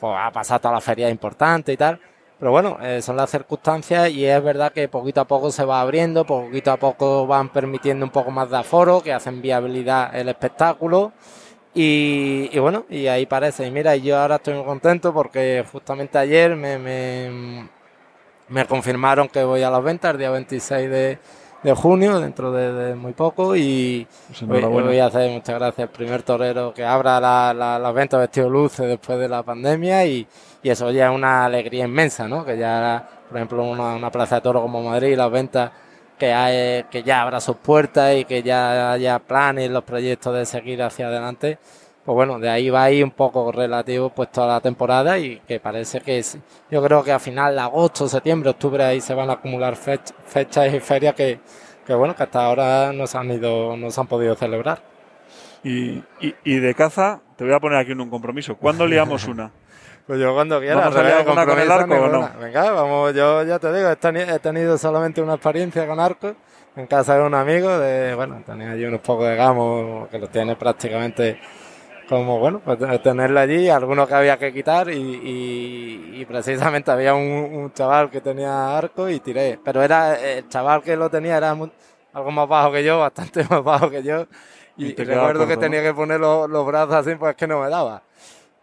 pues 0.00 0.16
a 0.18 0.30
pasar 0.30 0.60
toda 0.60 0.74
la 0.74 0.80
feria 0.80 1.10
importante 1.10 1.72
y 1.72 1.76
tal. 1.76 2.00
Pero 2.38 2.50
bueno, 2.50 2.78
eh, 2.82 3.00
son 3.00 3.16
las 3.16 3.30
circunstancias 3.30 4.10
y 4.10 4.26
es 4.26 4.42
verdad 4.42 4.72
que 4.72 4.88
poquito 4.88 5.20
a 5.20 5.26
poco 5.26 5.52
se 5.52 5.64
va 5.64 5.80
abriendo, 5.80 6.24
poquito 6.24 6.72
a 6.72 6.76
poco 6.76 7.24
van 7.24 7.50
permitiendo 7.50 8.04
un 8.04 8.10
poco 8.10 8.32
más 8.32 8.50
de 8.50 8.56
aforo, 8.56 9.00
que 9.00 9.12
hacen 9.12 9.40
viabilidad 9.40 10.12
el 10.16 10.28
espectáculo. 10.28 11.12
Y, 11.74 12.50
y 12.52 12.58
bueno, 12.58 12.84
y 12.90 13.06
ahí 13.06 13.26
parece. 13.26 13.66
Y 13.66 13.70
mira, 13.70 13.96
yo 13.96 14.18
ahora 14.18 14.36
estoy 14.36 14.54
muy 14.54 14.64
contento 14.64 15.12
porque 15.14 15.64
justamente 15.72 16.18
ayer 16.18 16.54
me, 16.54 16.78
me, 16.78 17.68
me 18.48 18.66
confirmaron 18.66 19.28
que 19.28 19.42
voy 19.44 19.62
a 19.62 19.70
las 19.70 19.82
ventas 19.82 20.12
el 20.12 20.18
día 20.18 20.30
26 20.30 20.90
de, 20.90 21.18
de 21.62 21.74
junio, 21.74 22.20
dentro 22.20 22.52
de, 22.52 22.72
de 22.72 22.94
muy 22.94 23.12
poco. 23.12 23.56
Y 23.56 24.06
Pues 24.28 24.42
voy, 24.46 24.48
enhorabuena. 24.58 24.88
voy 24.88 24.98
a 24.98 25.06
hacer, 25.06 25.30
muchas 25.30 25.54
gracias, 25.58 25.88
el 25.88 25.94
primer 25.94 26.22
torero 26.22 26.74
que 26.74 26.84
abra 26.84 27.18
la- 27.20 27.54
la- 27.54 27.78
las 27.78 27.94
ventas 27.94 28.20
vestido 28.20 28.50
luces 28.50 28.86
después 28.86 29.18
de 29.18 29.28
la 29.28 29.42
pandemia. 29.42 30.04
Y, 30.06 30.26
y 30.62 30.70
eso 30.70 30.90
ya 30.90 31.08
es 31.10 31.14
una 31.14 31.46
alegría 31.46 31.84
inmensa, 31.86 32.28
¿no? 32.28 32.44
Que 32.44 32.58
ya, 32.58 33.08
por 33.28 33.38
ejemplo, 33.38 33.64
una, 33.64 33.94
una 33.96 34.10
plaza 34.10 34.36
de 34.36 34.40
toro 34.42 34.60
como 34.60 34.82
Madrid, 34.82 35.16
las 35.16 35.30
ventas 35.30 35.70
que, 36.22 36.32
hay, 36.32 36.84
que 36.84 37.02
ya 37.02 37.22
abra 37.22 37.40
sus 37.40 37.56
puertas 37.56 38.14
y 38.14 38.24
que 38.24 38.44
ya 38.44 38.92
haya 38.92 39.18
planes, 39.18 39.68
los 39.72 39.82
proyectos 39.82 40.32
de 40.32 40.46
seguir 40.46 40.80
hacia 40.80 41.08
adelante. 41.08 41.58
Pues 42.04 42.14
bueno, 42.14 42.38
de 42.38 42.48
ahí 42.48 42.70
va 42.70 42.84
ahí 42.84 43.02
un 43.02 43.10
poco 43.10 43.50
relativo 43.50 44.10
pues 44.10 44.30
toda 44.30 44.46
la 44.46 44.60
temporada 44.60 45.18
y 45.18 45.40
que 45.48 45.58
parece 45.58 46.00
que 46.00 46.18
es, 46.20 46.38
yo 46.70 46.80
creo 46.80 47.02
que 47.02 47.10
a 47.10 47.18
final 47.18 47.56
de 47.56 47.60
agosto, 47.62 48.06
septiembre, 48.06 48.50
octubre 48.50 48.84
ahí 48.84 49.00
se 49.00 49.14
van 49.14 49.30
a 49.30 49.32
acumular 49.32 49.74
fech- 49.74 50.14
fechas 50.26 50.72
y 50.72 50.78
ferias 50.78 51.16
que, 51.16 51.40
que 51.84 51.94
bueno, 51.94 52.14
que 52.14 52.22
hasta 52.22 52.44
ahora 52.44 52.92
no 52.92 53.08
se 53.08 53.18
han 53.18 53.28
ido, 53.32 53.76
no 53.76 53.90
se 53.90 54.00
han 54.00 54.06
podido 54.06 54.36
celebrar. 54.36 54.80
Y, 55.64 55.94
y, 56.20 56.34
y 56.44 56.58
de 56.60 56.72
caza, 56.76 57.20
te 57.34 57.42
voy 57.42 57.52
a 57.52 57.58
poner 57.58 57.78
aquí 57.78 57.90
un 57.90 58.08
compromiso. 58.10 58.56
¿Cuándo 58.56 58.86
liamos 58.86 59.26
una? 59.26 59.50
Pues 60.06 60.18
yo 60.20 60.34
cuando 60.34 60.58
quiera, 60.60 60.76
¿Vamos 60.76 60.96
a 60.96 61.18
alguna 61.18 61.46
con 61.46 61.58
el 61.58 61.70
arco 61.70 61.94
o 61.94 62.08
no? 62.08 62.30
Venga, 62.40 62.70
vamos, 62.72 63.14
yo 63.14 63.44
ya 63.44 63.58
te 63.58 63.72
digo, 63.72 63.88
he, 63.88 63.96
teni- 63.96 64.28
he 64.34 64.38
tenido 64.40 64.76
solamente 64.76 65.22
una 65.22 65.34
experiencia 65.34 65.86
con 65.86 66.00
arco. 66.00 66.34
En 66.74 66.86
casa 66.86 67.16
de 67.18 67.22
un 67.22 67.34
amigo, 67.34 67.68
de, 67.78 68.14
bueno, 68.14 68.42
tenía 68.46 68.70
allí 68.70 68.84
unos 68.86 69.00
pocos 69.02 69.26
de 69.28 69.36
gamos 69.36 70.08
que 70.08 70.18
los 70.18 70.30
tiene 70.30 70.56
prácticamente 70.56 71.38
como, 72.08 72.38
bueno, 72.38 72.60
pues 72.64 72.78
tenerlo 73.02 73.40
allí, 73.40 73.68
algunos 73.68 74.08
que 74.08 74.14
había 74.14 74.38
que 74.38 74.52
quitar 74.52 74.88
y, 74.90 74.96
y- 74.96 76.20
y 76.20 76.24
precisamente 76.24 76.90
había 76.90 77.14
un, 77.14 77.22
un 77.22 77.72
chaval 77.72 78.10
que 78.10 78.20
tenía 78.22 78.76
arco 78.76 79.08
y 79.08 79.20
tiré, 79.20 79.58
pero 79.62 79.82
era 79.82 80.18
el 80.18 80.48
chaval 80.48 80.82
que 80.82 80.96
lo 80.96 81.10
tenía 81.10 81.36
era 81.36 81.54
mu- 81.54 81.68
algo 82.14 82.30
más 82.30 82.48
bajo 82.48 82.72
que 82.72 82.82
yo, 82.84 82.98
bastante 83.00 83.44
más 83.48 83.62
bajo 83.62 83.90
que 83.90 84.02
yo. 84.02 84.26
Y, 84.76 84.86
recuerdo 85.04 85.46
que 85.46 85.54
tenía 85.60 85.82
que 85.82 85.94
poner 85.94 86.18
los, 86.20 86.48
los 86.48 86.66
brazos 86.66 86.94
así, 86.94 87.14
pues 87.16 87.30
es 87.32 87.36
que 87.36 87.46
no 87.46 87.60
me 87.60 87.68
daba. 87.68 88.02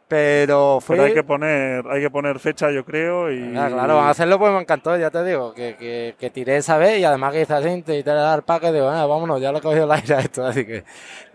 Pero 0.10 0.80
fue... 0.82 0.96
Pero 0.96 1.08
hay 1.08 1.14
que 1.14 1.24
poner, 1.24 1.86
hay 1.88 2.02
que 2.02 2.10
poner 2.10 2.40
fecha, 2.40 2.72
yo 2.72 2.84
creo, 2.84 3.32
y 3.32 3.56
Ah, 3.56 3.68
claro, 3.72 3.96
van 3.98 4.08
a 4.08 4.10
hacerlo 4.10 4.40
pues 4.40 4.52
me 4.52 4.60
encantó, 4.60 4.98
ya 4.98 5.12
te 5.12 5.24
digo, 5.24 5.54
que, 5.54 5.76
que, 5.76 6.16
que 6.20 6.32
tiré 6.32 6.58
esa 6.58 6.80
vez 6.80 6.98
y 6.98 7.04
además 7.06 7.32
que 7.32 7.42
hice 7.42 7.54
así, 7.54 7.70
y 7.70 7.84
te 7.84 8.04
dar 8.04 8.42
pack, 8.42 8.64
digo, 8.72 8.90
ah, 8.90 9.06
vámonos, 9.06 9.40
ya 9.40 9.52
le 9.52 9.60
he 9.60 9.62
cogido 9.62 9.84
el 9.86 9.92
aire 9.92 10.16
a 10.16 10.20
esto, 10.22 10.44
así 10.48 10.66
que 10.66 10.84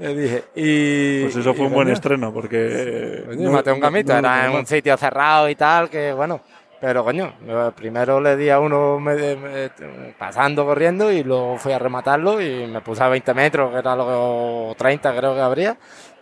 le 0.00 0.14
dije. 0.16 0.44
Y, 0.56 1.22
pues 1.22 1.36
eso 1.36 1.54
fue 1.54 1.66
y, 1.66 1.68
un 1.68 1.72
buen 1.74 1.88
estreno, 1.88 2.34
porque... 2.34 3.22
coño, 3.28 3.52
maté 3.52 3.70
un 3.70 3.78
gamito, 3.78 4.12
no- 4.12 4.18
era 4.18 4.46
en 4.46 4.52
un 4.56 4.66
sitio 4.66 4.96
cerrado 4.96 5.48
y 5.48 5.54
tal, 5.54 5.88
que 5.88 6.12
bueno, 6.12 6.40
pero 6.80 7.04
coño, 7.04 7.32
primero 7.76 8.20
le 8.20 8.36
di 8.36 8.50
a 8.50 8.58
uno 8.58 8.98
me- 8.98 9.36
me- 9.36 9.70
pasando, 10.18 10.66
corriendo 10.66 11.12
y 11.12 11.22
luego 11.22 11.58
fui 11.58 11.70
a 11.72 11.78
rematarlo 11.78 12.42
y 12.42 12.66
me 12.66 12.80
puse 12.80 13.04
a 13.04 13.08
20 13.08 13.32
metros, 13.34 13.70
que 13.72 13.78
era 13.78 13.94
lo 13.94 14.72
que 14.72 14.78
30 14.78 15.14
creo 15.16 15.32
que 15.32 15.40
habría, 15.40 15.76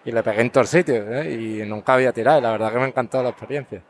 y 0.05 0.13
le 0.13 0.23
pegué 0.23 0.41
en 0.43 0.51
todo 0.51 0.63
el 0.63 0.69
sitio, 0.69 0.95
¿eh? 1.13 1.31
y 1.33 1.69
nunca 1.69 1.95
había 1.95 2.13
tirado, 2.13 2.39
y 2.39 2.43
la 2.43 2.51
verdad 2.53 2.73
que 2.73 2.79
me 2.79 2.87
encantó 2.87 3.23
la 3.23 3.31
experiencia. 3.31 3.83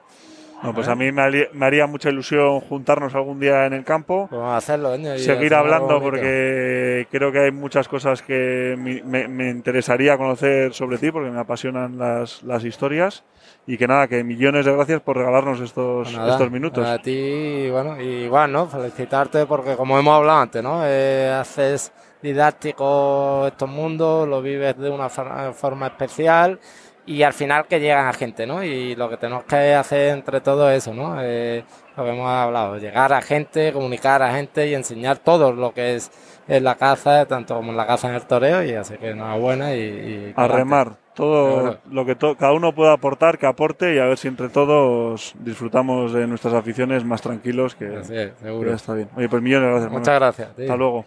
No, 0.62 0.72
pues 0.72 0.87
a 0.87 0.94
mí 0.94 1.11
me, 1.11 1.22
haría- 1.22 1.48
me 1.55 1.66
haría 1.66 1.88
mucha 1.88 2.09
ilusión 2.09 2.61
juntarnos 2.61 3.12
algún 3.16 3.40
día 3.40 3.66
en 3.66 3.72
el 3.72 3.83
campo, 3.85 4.29
Pues 4.31 4.38
vamos 4.38 4.55
a 4.55 4.59
hacerlo, 4.59 4.96
seguir 5.18 5.55
hablando 5.55 6.01
porque 6.01 7.09
creo 7.11 7.33
que 7.33 7.40
hay 7.40 7.51
muchas 7.51 7.88
cosas 7.88 8.22
que 8.22 8.77
me, 8.79 9.27
me 9.27 9.51
interesaría 9.51 10.16
conocer 10.16 10.72
sobre 10.72 10.98
ti 10.98 11.11
porque 11.11 11.31
me 11.31 11.40
apasionan 11.40 11.98
las, 11.98 12.44
las 12.44 12.64
historias 12.64 13.25
y 13.66 13.77
que 13.77 13.88
nada, 13.88 14.07
que 14.07 14.22
millones 14.22 14.64
de 14.64 14.72
gracias 14.72 15.01
por 15.01 15.16
regalarnos 15.16 15.59
estos, 15.61 16.05
Pues 16.09 16.16
nada, 16.16 16.31
estos 16.31 16.51
minutos. 16.53 16.87
A 16.87 16.98
ti, 16.98 17.68
bueno, 17.70 18.01
y 18.01 18.25
igual, 18.25 18.53
¿no? 18.53 18.68
Felicitarte 18.68 19.46
porque 19.46 19.75
como 19.75 19.98
hemos 19.98 20.14
hablado 20.16 20.38
antes, 20.42 20.62
¿no? 20.62 20.83
Eh, 20.85 21.29
haces 21.40 21.92
didáctico 22.23 23.47
estos 23.47 23.69
mundos, 23.69 24.29
lo 24.29 24.43
vives 24.43 24.79
de 24.79 24.91
una 24.91 25.09
for- 25.09 25.53
forma 25.55 25.89
especial 25.89 26.59
y 27.05 27.23
al 27.25 27.33
final 27.33 27.67
que 27.67 27.81
llegan 27.81 28.07
a 28.07 28.13
gente, 28.13 28.47
¿no? 28.47 28.63
Y 28.63 28.95
lo 28.95 29.09
que 29.11 29.17
tenemos 29.17 29.45
que 29.45 29.75
hacer 29.75 30.11
entre 30.11 30.41
todos 30.41 30.71
es 30.71 30.79
eso, 30.85 30.95
¿no? 30.95 31.17
Eh, 31.21 31.65
lo 31.97 32.05
que 32.05 32.11
hemos 32.11 32.29
hablado, 32.29 32.79
llegar 32.79 33.13
a 33.13 33.21
gente, 33.21 33.73
comunicar 33.73 34.23
a 34.23 34.33
gente 34.35 34.69
y 34.69 34.75
enseñar 34.75 35.19
todo 35.19 35.53
lo 35.53 35.75
que 35.75 35.97
es 35.97 36.11
en 36.49 36.65
la 36.65 36.77
caza, 36.77 37.27
tanto 37.27 37.55
como 37.57 37.71
en 37.73 37.77
la 37.77 37.87
caza 37.87 38.09
en 38.09 38.15
el 38.15 38.23
toreo, 38.23 38.65
y 38.65 38.75
así 38.75 38.95
que 38.99 39.11
enhorabuena 39.11 39.75
y... 39.75 39.81
y 39.81 40.33
a 40.37 40.49
remar, 40.49 40.93
todo 41.15 41.79
lo 41.91 42.07
que 42.07 42.17
cada 42.17 42.53
uno 42.53 42.75
pueda 42.75 42.93
aportar, 42.95 43.37
que 43.39 43.47
aporte 43.47 43.95
y 43.95 43.99
a 43.99 44.07
ver 44.07 44.17
si 44.17 44.29
entre 44.29 44.49
todos 44.49 45.35
disfrutamos 45.41 46.13
de 46.13 46.27
nuestras 46.27 46.55
aficiones 46.55 47.05
más 47.05 47.21
tranquilos, 47.21 47.75
que, 47.75 48.03
sí, 48.05 48.33
seguro. 48.43 48.73
está 48.73 48.95
bien. 48.95 49.09
Oye, 49.17 49.29
pues 49.29 49.43
millones 49.43 49.67
de 49.67 49.73
gracias. 49.73 49.93
Muchas 49.93 50.15
gracias. 50.15 50.49
Hasta 50.51 50.77
luego. 50.77 51.05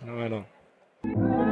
Thank 1.14 1.18
you. 1.18 1.45